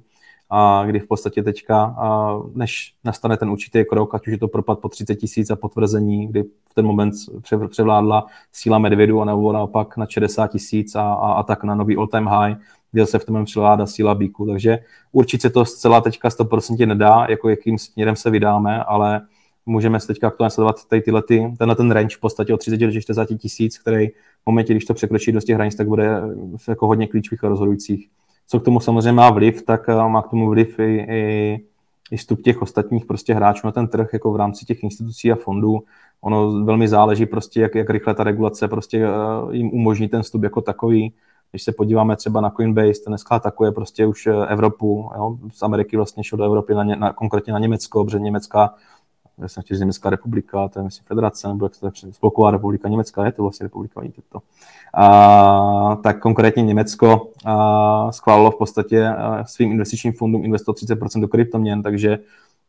a 0.50 0.84
kdy 0.86 1.00
v 1.00 1.06
podstatě 1.06 1.42
teďka, 1.42 1.84
a 1.84 2.38
než 2.54 2.94
nastane 3.04 3.36
ten 3.36 3.50
určitý 3.50 3.84
krok, 3.84 4.14
ať 4.14 4.26
už 4.26 4.32
je 4.32 4.38
to 4.38 4.48
propad 4.48 4.78
po 4.78 4.88
30 4.88 5.14
tisíc 5.14 5.50
a 5.50 5.56
potvrzení, 5.56 6.26
kdy 6.26 6.42
v 6.42 6.74
ten 6.74 6.86
moment 6.86 7.14
převládla 7.68 8.26
síla 8.52 8.78
medvědu 8.78 9.20
a 9.20 9.24
nebo 9.24 9.52
naopak 9.52 9.96
na 9.96 10.06
60 10.06 10.46
tisíc 10.46 10.94
a, 10.94 11.02
a, 11.02 11.32
a 11.32 11.42
tak 11.42 11.64
na 11.64 11.74
nový 11.74 11.96
all-time 11.96 12.26
high, 12.26 12.56
kde 12.92 13.06
se 13.06 13.18
v 13.18 13.24
tom 13.24 13.44
převládá 13.44 13.86
síla 13.86 14.14
bíku. 14.14 14.46
Takže 14.46 14.78
určitě 15.12 15.50
to 15.50 15.64
zcela 15.64 16.00
teďka 16.00 16.28
100% 16.28 16.86
nedá, 16.86 17.26
jako 17.28 17.48
jakým 17.48 17.78
směrem 17.78 18.16
se 18.16 18.30
vydáme, 18.30 18.84
ale 18.84 19.20
můžeme 19.66 20.00
se 20.00 20.06
teďka 20.06 20.28
aktuálně 20.28 20.50
sledovat 20.50 20.88
tady 20.88 21.02
tyhle, 21.02 21.22
ty, 21.22 21.52
tenhle 21.58 21.76
ten 21.76 21.90
range 21.90 22.16
v 22.16 22.20
podstatě 22.20 22.54
od 22.54 22.56
30 22.56 22.76
do 22.76 23.00
40 23.00 23.26
tisíc, 23.38 23.78
který 23.78 24.08
v 24.08 24.46
momentě, 24.46 24.72
když 24.72 24.84
to 24.84 24.94
překročí 24.94 25.32
do 25.32 25.40
těch 25.40 25.54
hranic, 25.54 25.74
tak 25.74 25.88
bude 25.88 26.22
jako 26.68 26.86
hodně 26.86 27.06
klíčových 27.06 27.44
a 27.44 27.48
rozhodujících. 27.48 28.08
Co 28.46 28.60
k 28.60 28.64
tomu 28.64 28.80
samozřejmě 28.80 29.12
má 29.12 29.30
vliv, 29.30 29.62
tak 29.62 29.88
eh, 29.88 29.94
má 29.94 30.22
k 30.22 30.28
tomu 30.28 30.48
vliv 30.48 30.78
i, 30.78 31.06
i, 31.10 31.60
i 32.10 32.16
vstup 32.16 32.42
těch 32.42 32.62
ostatních 32.62 33.06
prostě 33.06 33.34
hráčů 33.34 33.66
na 33.66 33.72
ten 33.72 33.88
trh, 33.88 34.08
jako 34.12 34.32
v 34.32 34.36
rámci 34.36 34.64
těch 34.64 34.82
institucí 34.82 35.32
a 35.32 35.36
fondů. 35.36 35.82
Ono 36.20 36.64
velmi 36.64 36.88
záleží 36.88 37.26
prostě, 37.26 37.60
jak, 37.60 37.74
jak 37.74 37.90
rychle 37.90 38.14
ta 38.14 38.24
regulace 38.24 38.68
prostě 38.68 39.06
eh, 39.06 39.56
jim 39.56 39.70
umožní 39.72 40.08
ten 40.08 40.22
vstup 40.22 40.42
jako 40.42 40.60
takový. 40.60 41.12
Když 41.52 41.62
se 41.62 41.72
podíváme 41.72 42.16
třeba 42.16 42.40
na 42.40 42.50
Coinbase, 42.50 43.00
ten 43.04 43.10
dneska 43.10 43.34
atakuje 43.34 43.72
prostě 43.72 44.06
už 44.06 44.26
eh, 44.26 44.46
Evropu, 44.46 45.10
jo? 45.16 45.36
z 45.52 45.62
Ameriky 45.62 45.96
vlastně 45.96 46.24
šel 46.24 46.38
do 46.38 46.44
Evropy, 46.44 46.74
na, 46.74 46.84
ně, 46.84 46.96
na, 46.96 47.12
konkrétně 47.12 47.52
na 47.52 47.58
Německo, 47.58 48.04
protože 48.04 48.18
Německá 48.18 48.74
já 49.38 49.48
jsem 49.48 49.62
chtěl 49.62 49.78
Německá 49.78 50.10
republika, 50.10 50.68
to 50.68 50.78
je 50.78 50.82
myslím 50.82 51.04
federace, 51.04 51.48
nebo 51.48 51.64
jak 51.64 51.74
se 51.74 51.80
to 51.80 52.12
Spolková 52.12 52.50
republika 52.50 52.88
Německa, 52.88 53.26
je 53.26 53.32
to 53.32 53.42
vlastně 53.42 53.64
republika, 53.64 54.00
vidíte 54.00 54.22
to. 54.32 54.38
A, 54.94 55.98
tak 56.02 56.20
konkrétně 56.20 56.62
Německo 56.62 57.30
a, 57.44 58.12
schválilo 58.12 58.50
v 58.50 58.58
podstatě 58.58 59.08
svým 59.46 59.72
investičním 59.72 60.12
fondům 60.12 60.44
investovat 60.44 60.76
30% 60.76 61.20
do 61.20 61.28
kryptoměn, 61.28 61.82
takže 61.82 62.18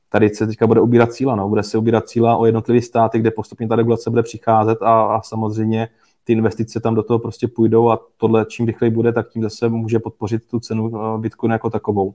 tady 0.10 0.30
se 0.30 0.48
teďka 0.48 0.67
bude 0.67 0.82
ubírat 0.82 1.13
cíla, 1.13 1.36
no. 1.36 1.50
bude 1.50 1.63
se 1.63 1.78
ubírat 1.78 2.08
cíla 2.08 2.38
o 2.38 2.46
jednotlivé 2.46 2.82
státy, 2.82 3.19
kde 3.19 3.32
postupně 3.32 3.67
ta 3.67 3.76
regulace 3.76 4.10
bude 4.10 4.24
přicházet 4.24 4.82
a, 4.82 5.04
a 5.04 5.22
samozřejmě 5.22 5.89
ty 6.23 6.33
investice 6.33 6.79
tam 6.79 6.95
do 6.95 7.03
toho 7.03 7.19
prostě 7.19 7.47
půjdou 7.47 7.89
a 7.89 7.99
tohle 8.17 8.45
čím 8.49 8.65
rychleji 8.65 8.91
bude, 8.91 9.13
tak 9.13 9.29
tím 9.29 9.43
zase 9.43 9.69
může 9.69 9.99
podpořit 9.99 10.47
tu 10.51 10.59
cenu 10.59 10.91
Bitcoinu 11.17 11.53
jako 11.53 11.69
takovou. 11.69 12.13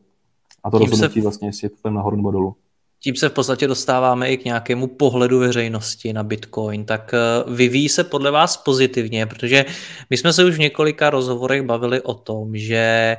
A 0.64 0.70
to 0.70 0.78
tím 0.78 0.90
rozhodnutí 0.90 1.20
se... 1.20 1.24
vlastně, 1.24 1.48
jestli 1.48 1.66
je 1.66 1.70
to 1.82 1.90
nahoru 1.90 2.16
nebo 2.16 2.30
dolů. 2.30 2.56
Tím 3.00 3.16
se 3.16 3.28
v 3.28 3.32
podstatě 3.32 3.66
dostáváme 3.66 4.30
i 4.30 4.36
k 4.36 4.44
nějakému 4.44 4.86
pohledu 4.86 5.38
veřejnosti 5.38 6.12
na 6.12 6.22
Bitcoin, 6.22 6.84
tak 6.84 7.14
eh, 7.14 7.52
vyvíjí 7.54 7.88
se 7.88 8.04
podle 8.04 8.30
vás 8.30 8.56
pozitivně, 8.56 9.26
protože 9.26 9.64
my 10.10 10.16
jsme 10.16 10.32
se 10.32 10.44
už 10.44 10.56
v 10.56 10.60
několika 10.60 11.10
rozhovorech 11.10 11.62
bavili 11.62 12.00
o 12.00 12.14
tom, 12.14 12.56
že 12.56 13.16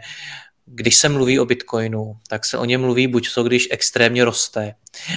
když 0.72 0.96
se 0.96 1.10
mluví 1.10 1.40
o 1.40 1.46
Bitcoinu, 1.46 2.18
tak 2.28 2.46
se 2.46 2.58
o 2.58 2.66
něm 2.66 2.82
mluví 2.82 3.08
buď 3.08 3.34
to, 3.34 3.44
když 3.44 3.68
extrémně 3.72 4.26
roste, 4.26 4.76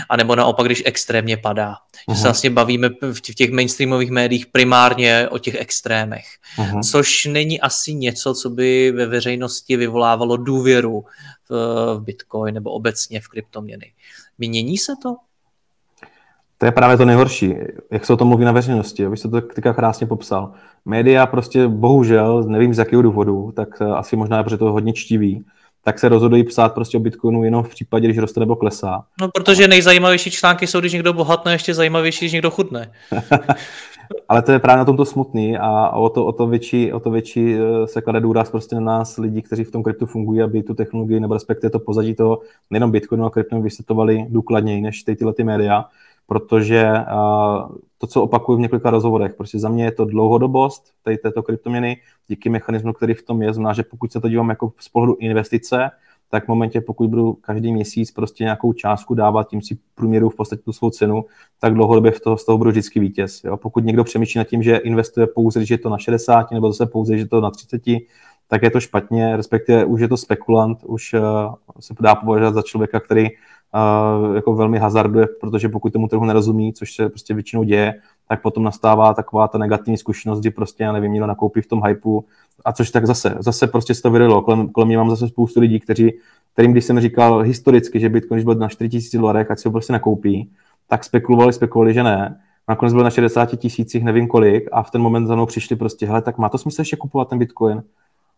anebo 0.08 0.36
naopak, 0.36 0.66
když 0.66 0.82
extrémně 0.86 1.36
padá. 1.36 1.72
Uh-huh. 1.72 2.14
Že 2.14 2.20
se 2.20 2.22
vlastně 2.28 2.50
bavíme 2.50 2.88
v 3.12 3.20
těch 3.20 3.50
mainstreamových 3.50 4.10
médiích 4.10 4.46
primárně 4.46 5.28
o 5.28 5.38
těch 5.38 5.54
extrémech, 5.54 6.24
uh-huh. 6.58 6.90
což 6.90 7.24
není 7.24 7.60
asi 7.60 7.94
něco, 7.94 8.34
co 8.34 8.50
by 8.50 8.90
ve 8.90 9.06
veřejnosti 9.06 9.76
vyvolávalo 9.76 10.36
důvěru 10.36 11.04
v, 11.48 11.54
v 11.96 12.00
Bitcoin 12.00 12.54
nebo 12.54 12.70
obecně 12.70 13.20
v 13.20 13.28
kryptoměny. 13.28 13.92
Mění 14.38 14.78
se 14.78 14.92
to? 15.02 15.16
To 16.62 16.66
je 16.66 16.72
právě 16.72 16.96
to 16.96 17.04
nejhorší, 17.04 17.54
jak 17.90 18.06
se 18.06 18.12
o 18.12 18.16
tom 18.16 18.28
mluví 18.28 18.44
na 18.44 18.52
veřejnosti. 18.52 19.08
Vy 19.08 19.16
jste 19.16 19.28
to 19.28 19.40
teďka 19.40 19.72
krásně 19.72 20.06
popsal. 20.06 20.52
Média 20.84 21.26
prostě 21.26 21.68
bohužel, 21.68 22.42
nevím 22.42 22.74
z 22.74 22.78
jakého 22.78 23.02
důvodu, 23.02 23.52
tak 23.56 23.68
eh, 23.80 23.84
asi 23.84 24.16
možná, 24.16 24.42
protože 24.42 24.56
to 24.56 24.66
je 24.66 24.70
hodně 24.70 24.92
čtivý, 24.92 25.44
tak 25.84 25.98
se 25.98 26.08
rozhodují 26.08 26.44
psát 26.44 26.74
prostě 26.74 26.96
o 26.96 27.00
Bitcoinu 27.00 27.44
jenom 27.44 27.64
v 27.64 27.68
případě, 27.68 28.06
když 28.06 28.18
roste 28.18 28.40
nebo 28.40 28.56
klesá. 28.56 29.04
No, 29.20 29.28
protože 29.28 29.68
nejzajímavější 29.68 30.30
články 30.30 30.66
jsou, 30.66 30.80
když 30.80 30.92
někdo 30.92 31.12
bohatne, 31.12 31.52
ještě 31.52 31.74
zajímavější, 31.74 32.24
když 32.24 32.32
někdo 32.32 32.50
chudne. 32.50 32.92
Ale 34.28 34.42
to 34.42 34.52
je 34.52 34.58
právě 34.58 34.78
na 34.78 34.84
tomto 34.84 35.04
smutný 35.04 35.58
a 35.58 35.88
o 35.88 36.08
to, 36.08 36.26
o 36.26 36.32
to, 36.32 36.46
větší, 36.46 36.92
o 36.92 37.00
to 37.00 37.10
větší 37.10 37.54
eh, 37.54 37.86
se 37.86 38.00
klade 38.00 38.20
důraz 38.20 38.50
prostě 38.50 38.74
na 38.74 38.80
nás 38.80 39.16
lidi, 39.16 39.42
kteří 39.42 39.64
v 39.64 39.70
tom 39.70 39.82
kryptu 39.82 40.06
fungují, 40.06 40.42
aby 40.42 40.62
tu 40.62 40.74
technologii 40.74 41.20
nebo 41.20 41.34
respektive 41.34 41.70
to 41.70 41.78
pozadí 41.78 42.14
toho 42.14 42.40
nejenom 42.70 42.90
Bitcoinu 42.90 43.24
a 43.24 43.30
kryptu 43.30 43.62
vysvětlovali 43.62 44.26
důkladněji 44.28 44.80
než 44.80 45.02
ty, 45.02 45.16
tyhle 45.16 45.32
ty 45.34 45.44
média, 45.44 45.84
protože 46.32 46.92
uh, 46.92 47.76
to, 47.98 48.06
co 48.06 48.22
opakuju 48.22 48.58
v 48.58 48.60
několika 48.60 48.90
rozhovorech, 48.90 49.34
prostě 49.34 49.58
za 49.58 49.68
mě 49.68 49.84
je 49.84 49.92
to 49.92 50.04
dlouhodobost 50.04 50.92
tady 51.02 51.18
této 51.18 51.42
kryptoměny 51.42 51.96
díky 52.28 52.48
mechanismu, 52.48 52.92
který 52.92 53.14
v 53.14 53.22
tom 53.22 53.42
je, 53.42 53.52
znamená, 53.52 53.72
že 53.72 53.82
pokud 53.82 54.12
se 54.12 54.20
to 54.20 54.28
dívám 54.28 54.48
jako 54.48 54.72
z 54.80 54.88
pohledu 54.88 55.16
investice, 55.20 55.90
tak 56.30 56.44
v 56.44 56.48
momentě, 56.48 56.80
pokud 56.80 57.10
budu 57.10 57.32
každý 57.32 57.72
měsíc 57.72 58.10
prostě 58.10 58.44
nějakou 58.44 58.72
částku 58.72 59.14
dávat, 59.14 59.48
tím 59.48 59.62
si 59.62 59.78
průměru 59.94 60.28
v 60.28 60.36
podstatě 60.36 60.62
tu 60.62 60.72
svou 60.72 60.90
cenu, 60.90 61.24
tak 61.60 61.74
dlouhodobě 61.74 62.10
v 62.10 62.20
toho, 62.20 62.36
z 62.38 62.44
toho 62.44 62.58
budu 62.58 62.70
vždycky 62.70 63.00
vítěz. 63.00 63.44
Jo? 63.44 63.56
Pokud 63.56 63.84
někdo 63.84 64.04
přemýšlí 64.04 64.38
nad 64.38 64.44
tím, 64.44 64.62
že 64.62 64.76
investuje 64.76 65.26
pouze, 65.26 65.60
když 65.60 65.70
je 65.70 65.78
to 65.78 65.88
na 65.88 65.98
60, 65.98 66.50
nebo 66.50 66.72
zase 66.72 66.86
pouze, 66.86 67.16
že 67.16 67.22
je 67.22 67.28
to 67.28 67.40
na 67.40 67.50
30, 67.50 67.82
tak 68.48 68.62
je 68.62 68.70
to 68.70 68.80
špatně, 68.80 69.36
respektive 69.36 69.84
už 69.84 70.00
je 70.00 70.08
to 70.08 70.16
spekulant, 70.16 70.78
už 70.84 71.14
uh, 71.14 71.54
se 71.80 71.94
dá 72.00 72.14
považovat 72.14 72.54
za 72.54 72.62
člověka, 72.62 73.00
který 73.00 73.28
jako 74.34 74.54
velmi 74.54 74.78
hazarduje, 74.78 75.26
protože 75.40 75.68
pokud 75.68 75.92
tomu 75.92 76.08
trhu 76.08 76.24
nerozumí, 76.24 76.72
což 76.72 76.94
se 76.94 77.08
prostě 77.08 77.34
většinou 77.34 77.62
děje, 77.62 77.94
tak 78.28 78.42
potom 78.42 78.62
nastává 78.62 79.14
taková 79.14 79.48
ta 79.48 79.58
negativní 79.58 79.96
zkušenost, 79.96 80.40
kdy 80.40 80.50
prostě, 80.50 80.82
já 80.82 80.92
nevím, 80.92 81.12
někdo 81.12 81.26
nakoupí 81.26 81.60
v 81.60 81.66
tom 81.66 81.82
hypeu, 81.86 82.24
a 82.64 82.72
což 82.72 82.90
tak 82.90 83.06
zase, 83.06 83.36
zase 83.38 83.66
prostě 83.66 83.94
se 83.94 84.02
to 84.02 84.10
vyrilo. 84.10 84.42
Kolem, 84.42 84.68
kolem 84.68 84.88
mě 84.88 84.96
mám 84.96 85.10
zase 85.10 85.28
spoustu 85.28 85.60
lidí, 85.60 85.80
kteří, 85.80 86.12
kterým 86.52 86.72
když 86.72 86.84
jsem 86.84 87.00
říkal 87.00 87.38
historicky, 87.38 88.00
že 88.00 88.08
Bitcoin, 88.08 88.36
když 88.36 88.44
byl 88.44 88.54
na 88.54 88.68
4000 88.68 89.18
dolarech, 89.18 89.50
ať 89.50 89.58
si 89.58 89.68
ho 89.68 89.72
prostě 89.72 89.92
nakoupí, 89.92 90.50
tak 90.88 91.04
spekulovali, 91.04 91.52
spekulovali, 91.52 91.94
že 91.94 92.02
ne. 92.02 92.40
Nakonec 92.68 92.94
byl 92.94 93.04
na 93.04 93.10
60 93.10 93.56
tisících, 93.56 94.04
nevím 94.04 94.28
kolik, 94.28 94.68
a 94.72 94.82
v 94.82 94.90
ten 94.90 95.00
moment 95.00 95.26
za 95.26 95.34
mnou 95.34 95.46
přišli 95.46 95.76
prostě, 95.76 96.06
hele, 96.06 96.22
tak 96.22 96.38
má 96.38 96.48
to 96.48 96.58
smysl 96.58 96.80
ještě 96.80 96.96
kupovat 96.96 97.28
ten 97.28 97.38
Bitcoin? 97.38 97.82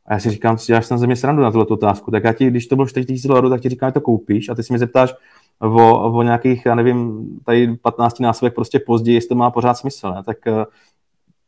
A 0.07 0.13
já 0.13 0.19
si 0.21 0.31
říkám, 0.31 0.59
že 0.59 0.83
jsem 0.83 0.99
ze 0.99 1.07
mě 1.07 1.17
srandu 1.17 1.43
na 1.43 1.51
tuto 1.51 1.75
otázku. 1.75 2.11
Tak 2.11 2.25
já 2.25 2.33
ti, 2.33 2.47
když 2.47 2.67
to 2.67 2.77
bylo 2.77 2.87
4000 2.87 3.15
tisíc 3.15 3.29
dolarů, 3.29 3.51
tak 3.51 3.61
ti 3.61 3.69
říkám, 3.69 3.89
že 3.89 3.93
to 3.93 4.01
koupíš 4.01 4.49
a 4.49 4.55
ty 4.55 4.63
si 4.63 4.73
mi 4.73 4.79
zeptáš 4.79 5.15
o, 5.59 6.13
o 6.13 6.23
nějakých, 6.23 6.67
já 6.67 6.75
nevím, 6.75 7.29
tady 7.45 7.77
15 7.77 8.21
násobek 8.21 8.55
prostě 8.55 8.79
později, 8.79 9.17
jestli 9.17 9.29
to 9.29 9.35
má 9.35 9.51
pořád 9.51 9.75
smysl. 9.75 10.11
Ne? 10.11 10.23
Tak 10.23 10.37
uh, 10.47 10.65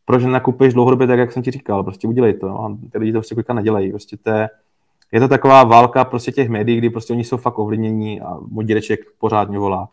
proč 0.05 0.25
nakupuješ 0.25 0.75
dlouhodobě 0.75 1.07
tak, 1.07 1.19
jak 1.19 1.33
jsem 1.33 1.43
ti 1.43 1.51
říkal, 1.51 1.85
prostě 1.85 2.09
udělej 2.09 2.35
to. 2.35 2.49
No? 2.49 2.65
A 2.65 2.79
ty 2.93 2.99
lidi 2.99 3.13
to 3.13 3.19
prostě 3.19 3.35
kolika 3.35 3.55
nedělají. 3.55 3.91
Prostě 3.91 4.17
to 4.17 4.31
je, 4.31 4.49
je 5.13 5.21
to 5.21 5.29
taková 5.29 5.65
válka 5.65 6.05
prostě 6.05 6.33
těch 6.33 6.49
médií, 6.49 6.79
kdy 6.79 6.91
prostě 6.91 7.13
oni 7.13 7.25
jsou 7.25 7.37
fakt 7.37 7.59
ovlivnění 7.59 8.21
a 8.21 8.37
můj 8.49 8.65
dědeček 8.65 9.01
pořádně 9.19 9.59
volá. 9.59 9.89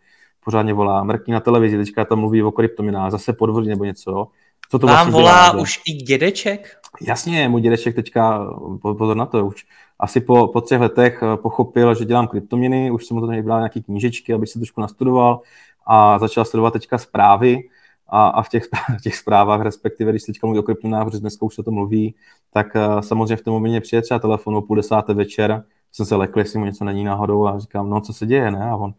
Pořádně 0.45 0.73
volá, 0.73 1.03
mrkní 1.03 1.33
na 1.33 1.39
televizi, 1.39 1.77
teďka 1.77 2.05
tam 2.05 2.19
mluví 2.19 2.43
o 2.43 2.51
kryptominách, 2.51 3.11
zase 3.11 3.33
podvodí 3.33 3.69
nebo 3.69 3.83
něco. 3.83 4.27
Co 4.73 4.79
to 4.79 4.87
Vám 4.87 4.95
vlastně 4.95 5.11
volá 5.11 5.49
dělá, 5.51 5.61
už 5.61 5.81
i 5.85 5.93
dědeček? 5.93 6.77
Jasně, 7.01 7.49
můj 7.49 7.61
dědeček 7.61 7.95
teďka, 7.95 8.47
pozor 8.81 9.17
na 9.17 9.25
to, 9.25 9.45
už 9.45 9.65
asi 9.99 10.21
po, 10.21 10.47
po 10.47 10.61
třech 10.61 10.79
letech 10.79 11.23
eh, 11.23 11.37
pochopil, 11.37 11.95
že 11.95 12.05
dělám 12.05 12.27
kryptoměny, 12.27 12.91
už 12.91 13.05
jsem 13.05 13.17
mu 13.17 13.21
to 13.21 13.41
bral 13.43 13.59
nějaké 13.59 13.81
knížečky, 13.81 14.33
aby 14.33 14.47
se 14.47 14.59
trošku 14.59 14.81
nastudoval 14.81 15.41
a 15.87 16.19
začal 16.19 16.45
studovat 16.45 16.73
teďka 16.73 16.97
zprávy 16.97 17.69
a, 18.07 18.27
a 18.27 18.43
v 18.43 18.49
těch, 18.49 18.63
těch 19.03 19.15
zprávách, 19.15 19.61
respektive 19.61 20.11
když 20.11 20.23
teďka 20.23 20.47
mluví 20.47 20.59
o 20.59 20.63
kryptoměnách, 20.63 21.05
protože 21.05 21.19
dneska 21.19 21.45
už 21.45 21.55
se 21.55 21.63
to 21.63 21.71
mluví, 21.71 22.15
tak 22.53 22.67
uh, 22.75 23.01
samozřejmě 23.01 23.35
v 23.35 23.41
tom 23.41 23.53
momentě 23.53 23.81
přijde 23.81 24.01
třeba 24.01 24.19
telefon 24.19 24.55
o 24.55 24.61
půl 24.61 24.75
desáté 24.75 25.13
večer, 25.13 25.63
jsem 25.91 26.05
se 26.05 26.15
lekl, 26.15 26.39
jestli 26.39 26.59
mu 26.59 26.65
něco 26.65 26.85
není 26.85 27.03
náhodou 27.03 27.47
a 27.47 27.59
říkám, 27.59 27.89
no 27.89 28.01
co 28.01 28.13
se 28.13 28.25
děje, 28.25 28.51
ne? 28.51 28.69
A 28.69 28.75
on, 28.75 28.93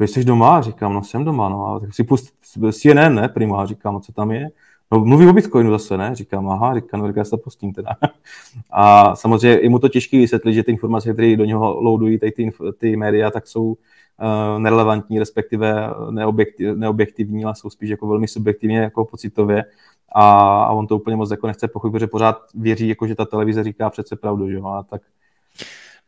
jsi 0.00 0.24
doma? 0.24 0.58
A 0.58 0.60
říkám, 0.60 0.94
no 0.94 1.04
jsem 1.04 1.24
doma, 1.24 1.48
no. 1.48 1.66
A 1.66 1.80
tak 1.80 1.94
si 1.94 2.04
pust 2.04 2.34
CNN, 2.72 3.14
ne, 3.14 3.28
prima, 3.28 3.62
a 3.62 3.66
říkám, 3.66 3.94
no 3.94 4.00
co 4.00 4.12
tam 4.12 4.30
je? 4.30 4.50
No, 4.94 5.04
mluví 5.04 5.26
o 5.26 5.32
Bitcoinu 5.32 5.70
zase, 5.70 5.96
ne? 5.96 6.14
Říkám, 6.14 6.48
aha, 6.48 6.74
říkám, 6.74 7.00
no, 7.00 7.12
já 7.16 7.24
se 7.24 7.36
pustím 7.36 7.72
teda. 7.72 7.90
A 8.70 9.16
samozřejmě 9.16 9.58
je 9.62 9.68
mu 9.68 9.78
to 9.78 9.88
těžké 9.88 10.18
vysvětlit, 10.18 10.54
že 10.54 10.62
ty 10.62 10.70
informace, 10.70 11.12
které 11.12 11.36
do 11.36 11.44
něho 11.44 11.80
loadují 11.80 12.18
ty, 12.18 12.32
ty, 12.32 12.50
ty 12.78 12.96
média, 12.96 13.30
tak 13.30 13.46
jsou 13.46 13.64
uh, 13.64 13.76
nerelevantní, 14.58 15.18
respektive 15.18 15.90
neobjektiv, 16.10 16.76
neobjektivní, 16.76 17.44
ale 17.44 17.54
jsou 17.54 17.70
spíš 17.70 17.90
jako 17.90 18.06
velmi 18.06 18.28
subjektivně 18.28 18.78
jako 18.78 19.04
pocitově. 19.04 19.64
A, 20.14 20.30
a 20.64 20.72
on 20.72 20.86
to 20.86 20.96
úplně 20.96 21.16
moc 21.16 21.30
jako 21.30 21.46
nechce 21.46 21.68
pochopit, 21.68 21.92
protože 21.92 22.06
pořád 22.06 22.36
věří, 22.54 22.88
jako, 22.88 23.06
že 23.06 23.14
ta 23.14 23.24
televize 23.24 23.64
říká 23.64 23.90
přece 23.90 24.16
pravdu, 24.16 24.50
že 24.50 24.54
jo? 24.54 24.66
A 24.66 24.82
tak 24.82 25.02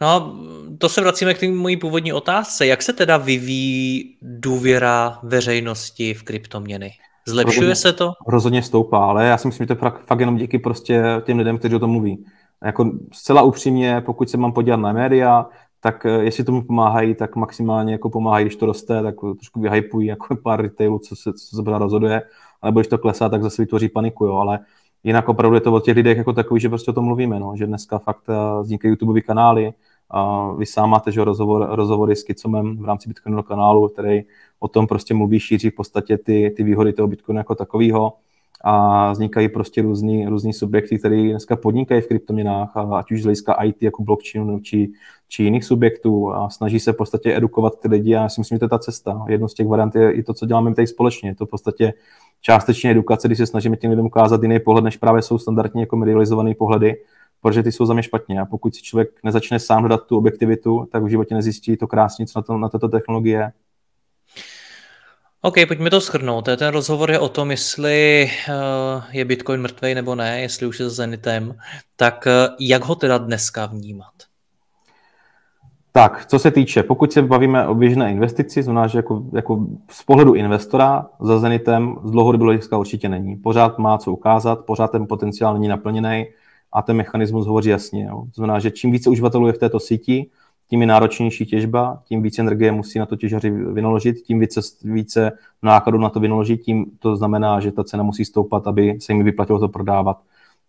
No, 0.00 0.36
to 0.78 0.88
se 0.88 1.00
vracíme 1.00 1.34
k 1.34 1.38
té 1.38 1.48
mojí 1.48 1.76
původní 1.76 2.12
otázce. 2.12 2.66
Jak 2.66 2.82
se 2.82 2.92
teda 2.92 3.16
vyvíjí 3.16 4.16
důvěra 4.22 5.18
veřejnosti 5.22 6.14
v 6.14 6.22
kryptoměny? 6.22 6.92
Zlepšuje 7.28 7.54
rozhodně, 7.54 7.74
se 7.74 7.92
to? 7.92 8.12
Rozhodně 8.26 8.62
stoupá, 8.62 9.04
ale 9.04 9.26
já 9.26 9.38
si 9.38 9.48
myslím, 9.48 9.66
že 9.66 9.74
to 9.74 9.86
je 9.86 9.92
fakt 10.06 10.20
jenom 10.20 10.36
díky 10.36 10.58
prostě 10.58 11.02
těm 11.24 11.38
lidem, 11.38 11.58
kteří 11.58 11.74
o 11.74 11.78
tom 11.78 11.90
mluví. 11.90 12.24
Jako 12.64 12.90
zcela 13.12 13.42
upřímně, 13.42 14.00
pokud 14.00 14.30
se 14.30 14.36
mám 14.36 14.52
podívat 14.52 14.76
na 14.76 14.92
média, 14.92 15.46
tak 15.80 16.06
eh, 16.06 16.24
jestli 16.24 16.44
tomu 16.44 16.62
pomáhají, 16.62 17.14
tak 17.14 17.36
maximálně 17.36 17.92
jako 17.92 18.10
pomáhají, 18.10 18.44
když 18.44 18.56
to 18.56 18.66
roste, 18.66 19.02
tak 19.02 19.14
trošku 19.20 19.60
vyhypují 19.60 20.06
jako 20.06 20.36
pár 20.42 20.62
retailů, 20.62 20.98
co 20.98 21.16
se, 21.16 21.32
co 21.32 21.56
se 21.56 21.78
rozhoduje, 21.78 22.22
alebo 22.62 22.80
když 22.80 22.88
to 22.88 22.98
klesá, 22.98 23.28
tak 23.28 23.42
zase 23.42 23.62
vytvoří 23.62 23.88
paniku, 23.88 24.24
jo, 24.24 24.34
ale 24.34 24.58
jinak 25.04 25.28
opravdu 25.28 25.54
je 25.54 25.60
to 25.60 25.72
o 25.72 25.80
těch 25.80 25.96
lidech 25.96 26.18
jako 26.18 26.32
takový, 26.32 26.60
že 26.60 26.68
prostě 26.68 26.90
o 26.90 26.94
tom 26.94 27.04
mluvíme, 27.04 27.40
no, 27.40 27.52
že 27.56 27.66
dneska 27.66 27.98
fakt 27.98 28.22
eh, 28.28 28.62
vznikají 28.62 28.90
YouTube 28.90 29.20
kanály, 29.20 29.72
a 30.10 30.52
vy 30.52 30.66
sám 30.66 30.90
máte 30.90 31.12
že 31.12 31.24
rozhovor, 31.24 31.66
rozhovory 31.70 32.16
s 32.16 32.22
Kicomem 32.22 32.76
v 32.76 32.84
rámci 32.84 33.08
Bitcoinu 33.08 33.42
kanálu, 33.42 33.88
který 33.88 34.22
o 34.60 34.68
tom 34.68 34.86
prostě 34.86 35.14
mluví, 35.14 35.40
šíří 35.40 35.70
v 35.70 35.74
podstatě 35.74 36.18
ty, 36.18 36.54
ty 36.56 36.62
výhody 36.62 36.92
toho 36.92 37.08
Bitcoinu 37.08 37.38
jako 37.38 37.54
takového 37.54 38.12
a 38.64 39.12
vznikají 39.12 39.48
prostě 39.48 39.82
různý, 39.82 40.26
různý 40.26 40.52
subjekty, 40.52 40.98
které 40.98 41.22
dneska 41.22 41.56
podnikají 41.56 42.00
v 42.00 42.08
kryptoměnách, 42.08 42.76
ať 42.76 43.12
už 43.12 43.20
z 43.20 43.24
hlediska 43.24 43.52
IT 43.52 43.82
jako 43.82 44.02
blockchainu 44.02 44.60
či, 44.60 44.90
či 45.28 45.42
jiných 45.42 45.64
subjektů 45.64 46.32
a 46.32 46.50
snaží 46.50 46.80
se 46.80 46.92
v 46.92 46.96
podstatě 46.96 47.36
edukovat 47.36 47.80
ty 47.80 47.88
lidi 47.88 48.14
a 48.14 48.22
já 48.22 48.28
si 48.28 48.40
myslím, 48.40 48.56
že 48.56 48.58
to 48.58 48.64
je 48.64 48.68
ta 48.68 48.78
cesta. 48.78 49.24
Jedno 49.28 49.48
z 49.48 49.54
těch 49.54 49.66
variant 49.66 49.94
je 49.94 50.12
i 50.12 50.22
to, 50.22 50.34
co 50.34 50.46
děláme 50.46 50.74
tady 50.74 50.86
společně. 50.86 51.30
Je 51.30 51.34
to 51.34 51.46
v 51.46 51.50
podstatě 51.50 51.92
částečně 52.40 52.90
edukace, 52.90 53.28
když 53.28 53.38
se 53.38 53.46
snažíme 53.46 53.76
těm 53.76 53.90
lidem 53.90 54.06
ukázat 54.06 54.42
jiný 54.42 54.60
pohled, 54.60 54.84
než 54.84 54.96
právě 54.96 55.22
jsou 55.22 55.38
standardně 55.38 55.82
jako 55.82 55.96
medializované 55.96 56.54
pohledy, 56.54 56.96
protože 57.46 57.62
ty 57.62 57.72
jsou 57.72 57.86
za 57.86 57.94
mě 57.94 58.02
špatně. 58.02 58.40
A 58.40 58.44
pokud 58.44 58.74
si 58.74 58.82
člověk 58.82 59.08
nezačne 59.24 59.58
sám 59.58 59.80
hledat 59.80 60.06
tu 60.06 60.16
objektivitu, 60.16 60.88
tak 60.92 61.02
v 61.02 61.08
životě 61.08 61.34
nezjistí 61.34 61.76
to 61.76 61.86
krásně, 61.86 62.26
co 62.26 62.38
na, 62.38 62.42
to, 62.42 62.58
na 62.58 62.68
této 62.68 62.88
technologie 62.88 63.52
OK, 65.40 65.54
pojďme 65.68 65.90
to 65.90 66.00
schrnout. 66.00 66.44
Ten 66.44 66.68
rozhovor 66.68 67.10
je 67.10 67.18
o 67.18 67.28
tom, 67.28 67.50
jestli 67.50 68.30
eh, 68.48 69.02
je 69.10 69.24
Bitcoin 69.24 69.60
mrtvý 69.60 69.94
nebo 69.94 70.14
ne, 70.14 70.40
jestli 70.40 70.66
už 70.66 70.80
je 70.80 70.90
Zenitem. 70.90 71.54
Tak 71.96 72.26
eh, 72.26 72.48
jak 72.60 72.84
ho 72.84 72.94
teda 72.94 73.18
dneska 73.18 73.66
vnímat? 73.66 74.12
Tak, 75.92 76.26
co 76.26 76.38
se 76.38 76.50
týče, 76.50 76.82
pokud 76.82 77.12
se 77.12 77.22
bavíme 77.22 77.66
o 77.66 77.74
běžné 77.74 78.12
investici, 78.12 78.62
znamená, 78.62 78.86
že 78.86 78.98
jako, 78.98 79.22
jako 79.32 79.66
z 79.90 80.02
pohledu 80.02 80.34
investora 80.34 81.06
za 81.20 81.38
Zenitem 81.38 81.96
z 82.04 82.10
dlouhodobého 82.10 82.46
hlediska 82.46 82.78
určitě 82.78 83.08
není. 83.08 83.36
Pořád 83.36 83.78
má 83.78 83.98
co 83.98 84.12
ukázat, 84.12 84.64
pořád 84.64 84.92
ten 84.92 85.06
potenciál 85.06 85.54
není 85.54 85.68
naplněný 85.68 86.26
a 86.72 86.82
ten 86.82 86.96
mechanismus 86.96 87.46
hovoří 87.46 87.70
jasně. 87.70 88.04
Jo. 88.04 88.16
To 88.16 88.34
znamená, 88.34 88.58
že 88.58 88.70
čím 88.70 88.90
více 88.90 89.10
uživatelů 89.10 89.46
je 89.46 89.52
v 89.52 89.58
této 89.58 89.80
síti, 89.80 90.30
tím 90.68 90.80
je 90.80 90.86
náročnější 90.86 91.46
těžba, 91.46 92.02
tím 92.04 92.22
více 92.22 92.42
energie 92.42 92.72
musí 92.72 92.98
na 92.98 93.06
to 93.06 93.16
těžaři 93.16 93.50
vynaložit, 93.50 94.16
tím 94.16 94.38
více, 94.38 94.60
více 94.84 95.32
nákladů 95.62 95.98
na 95.98 96.08
to 96.08 96.20
vynaložit, 96.20 96.56
tím 96.56 96.86
to 96.98 97.16
znamená, 97.16 97.60
že 97.60 97.72
ta 97.72 97.84
cena 97.84 98.02
musí 98.02 98.24
stoupat, 98.24 98.66
aby 98.66 98.98
se 99.00 99.12
jim 99.12 99.24
vyplatilo 99.24 99.58
to 99.58 99.68
prodávat. 99.68 100.20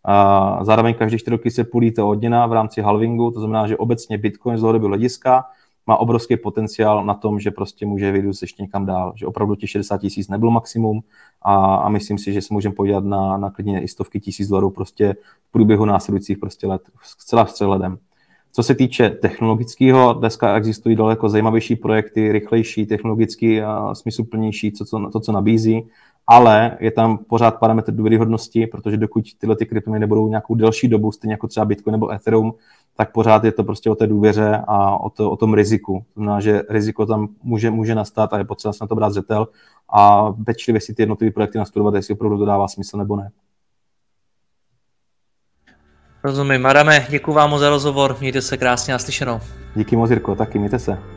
A 0.05 0.59
zároveň 0.61 0.93
každý 0.93 1.17
čtyři 1.17 1.31
roky 1.31 1.51
se 1.51 1.63
půlí 1.63 1.91
to 1.91 2.09
odměna 2.09 2.47
v 2.47 2.53
rámci 2.53 2.81
halvingu, 2.81 3.31
to 3.31 3.39
znamená, 3.39 3.67
že 3.67 3.77
obecně 3.77 4.17
Bitcoin 4.17 4.57
z 4.57 4.59
dlouhodobého 4.59 4.87
hlediska 4.87 5.45
má 5.87 5.97
obrovský 5.97 6.37
potenciál 6.37 7.05
na 7.05 7.13
tom, 7.13 7.39
že 7.39 7.51
prostě 7.51 7.85
může 7.85 8.11
vyrůst 8.11 8.41
ještě 8.41 8.63
někam 8.63 8.85
dál, 8.85 9.13
že 9.15 9.25
opravdu 9.25 9.55
těch 9.55 9.69
60 9.69 9.97
tisíc 9.97 10.27
nebylo 10.27 10.51
maximum 10.51 11.01
a, 11.41 11.75
a, 11.75 11.89
myslím 11.89 12.17
si, 12.17 12.33
že 12.33 12.41
se 12.41 12.53
můžeme 12.53 12.75
podívat 12.75 13.03
na, 13.03 13.37
na 13.37 13.51
klidně 13.51 13.81
i 13.81 13.87
stovky 13.87 14.19
tisíc 14.19 14.47
dolarů 14.47 14.69
prostě 14.69 15.15
v 15.49 15.51
průběhu 15.51 15.85
následujících 15.85 16.37
prostě 16.37 16.67
let, 16.67 16.81
zcela 17.03 17.45
s 17.45 17.53
přehledem. 17.53 17.97
Co 18.51 18.63
se 18.63 18.75
týče 18.75 19.09
technologického, 19.09 20.13
dneska 20.13 20.57
existují 20.57 20.95
daleko 20.95 21.29
zajímavější 21.29 21.75
projekty, 21.75 22.31
rychlejší, 22.31 22.85
technologicky 22.85 23.63
a 23.63 23.95
smysluplnější, 23.95 24.71
co, 24.71 24.85
co, 24.85 25.09
to, 25.13 25.19
co 25.19 25.31
nabízí, 25.31 25.87
ale 26.27 26.77
je 26.79 26.91
tam 26.91 27.17
pořád 27.17 27.59
parametr 27.59 27.91
důvěryhodnosti, 27.91 28.67
protože 28.67 28.97
dokud 28.97 29.25
tyhle 29.37 29.55
ty 29.55 29.65
kryptoměny 29.65 29.99
nebudou 29.99 30.27
nějakou 30.27 30.55
delší 30.55 30.87
dobu, 30.87 31.11
stejně 31.11 31.33
jako 31.33 31.47
třeba 31.47 31.65
Bitcoin 31.65 31.91
nebo 31.91 32.11
Ethereum, 32.11 32.53
tak 32.95 33.11
pořád 33.11 33.43
je 33.43 33.51
to 33.51 33.63
prostě 33.63 33.89
o 33.89 33.95
té 33.95 34.07
důvěře 34.07 34.61
a 34.67 34.97
o, 34.97 35.09
to, 35.09 35.31
o 35.31 35.35
tom 35.35 35.53
riziku. 35.53 36.05
To 36.13 36.21
znamená, 36.21 36.39
že 36.39 36.63
riziko 36.69 37.05
tam 37.05 37.27
může, 37.43 37.71
může 37.71 37.95
nastat 37.95 38.33
a 38.33 38.37
je 38.37 38.43
potřeba 38.43 38.73
se 38.73 38.77
na 38.81 38.87
to 38.87 38.95
brát 38.95 39.09
zřetel 39.09 39.47
a 39.89 40.31
pečlivě 40.31 40.81
si 40.81 40.93
ty 40.93 41.01
jednotlivé 41.01 41.31
projekty 41.31 41.57
nastudovat, 41.57 41.95
jestli 41.95 42.13
opravdu 42.13 42.37
to 42.37 42.45
dává 42.45 42.67
smysl 42.67 42.97
nebo 42.97 43.15
ne. 43.15 43.31
Rozumím. 46.23 46.65
Adame, 46.65 47.07
děkuji 47.09 47.33
vám 47.33 47.59
za 47.59 47.69
rozhovor, 47.69 48.17
mějte 48.19 48.41
se 48.41 48.57
krásně 48.57 48.93
a 48.93 48.99
slyšenou. 48.99 49.39
Díky 49.75 49.95
moc, 49.95 50.09
Jirko, 50.09 50.35
taky 50.35 50.59
mějte 50.59 50.79
se. 50.79 51.16